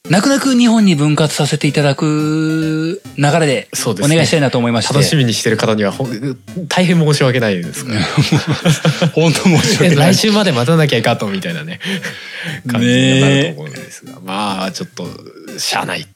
[0.10, 4.94] 泣く泣く日本に分割させていただく流れで、お願いしたいなと思いまして。
[4.94, 5.94] 楽しみにしてる方には
[6.68, 7.94] 大変申し訳ないですか？
[7.94, 8.00] ら
[9.16, 10.14] 本当申しえ訳ない。
[10.14, 10.16] 来。
[10.16, 11.80] 週まで待たなきゃいかとみたいなね。
[12.68, 15.08] 感じになると思うんですが、まあちょっと
[15.58, 16.08] しゃあない。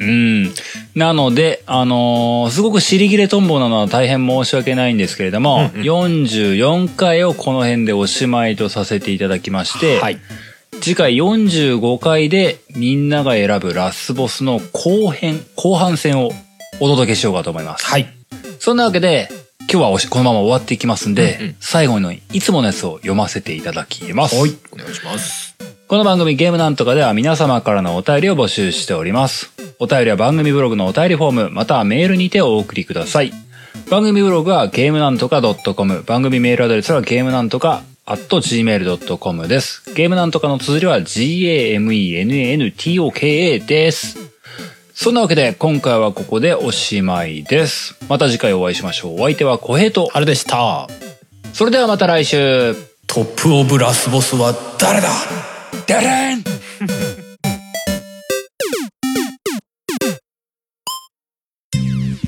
[0.00, 0.52] うん。
[0.96, 5.86] なので、あのーすごく尻切れトンボなのは大変申し訳ないんですけれども、うんうん。
[5.86, 10.18] 44回をこの辺でおしまいとさせていただきまして、はい
[10.80, 16.30] 次回45回でみんなが選ぶラスボスの後編、後半戦を
[16.80, 17.86] お届けしようかと思います。
[17.86, 18.08] はい
[18.58, 19.28] そんなわけで、
[19.60, 24.36] 今日はおしこのまま終わっていきますんで、うんうん最後のいつものやつを読ませていただきます。
[24.36, 25.56] はいお願いします
[25.88, 29.50] この番組ゲームなんとかでは皆様からのお便りを募集しております。
[29.80, 33.32] お便りは番組ブログのお便りフォーム、またはメールにてお送りください。
[33.90, 39.82] 番組ブログはゲームなんとか .com、番組メールアドレスはゲームなんとか at gmail.com です。
[39.94, 41.98] ゲームなんとかの綴りは g-a-m-e-n-n-t-o-k-a
[43.60, 44.18] です。
[44.92, 47.96] そんなわけで今回はここでおしまいです。
[48.08, 49.14] また次回お会いしましょう。
[49.14, 50.88] お相手は小平と、あれでした
[51.52, 52.74] それではまた来週。
[53.06, 55.08] トップオブラスボスは誰だ？
[55.86, 56.44] ダレン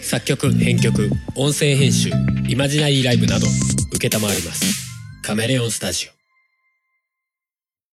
[0.01, 2.11] 作曲編曲音声編集
[2.49, 4.82] イマジナリーライブなど承ります
[5.23, 6.22] カメレオンスタジオ。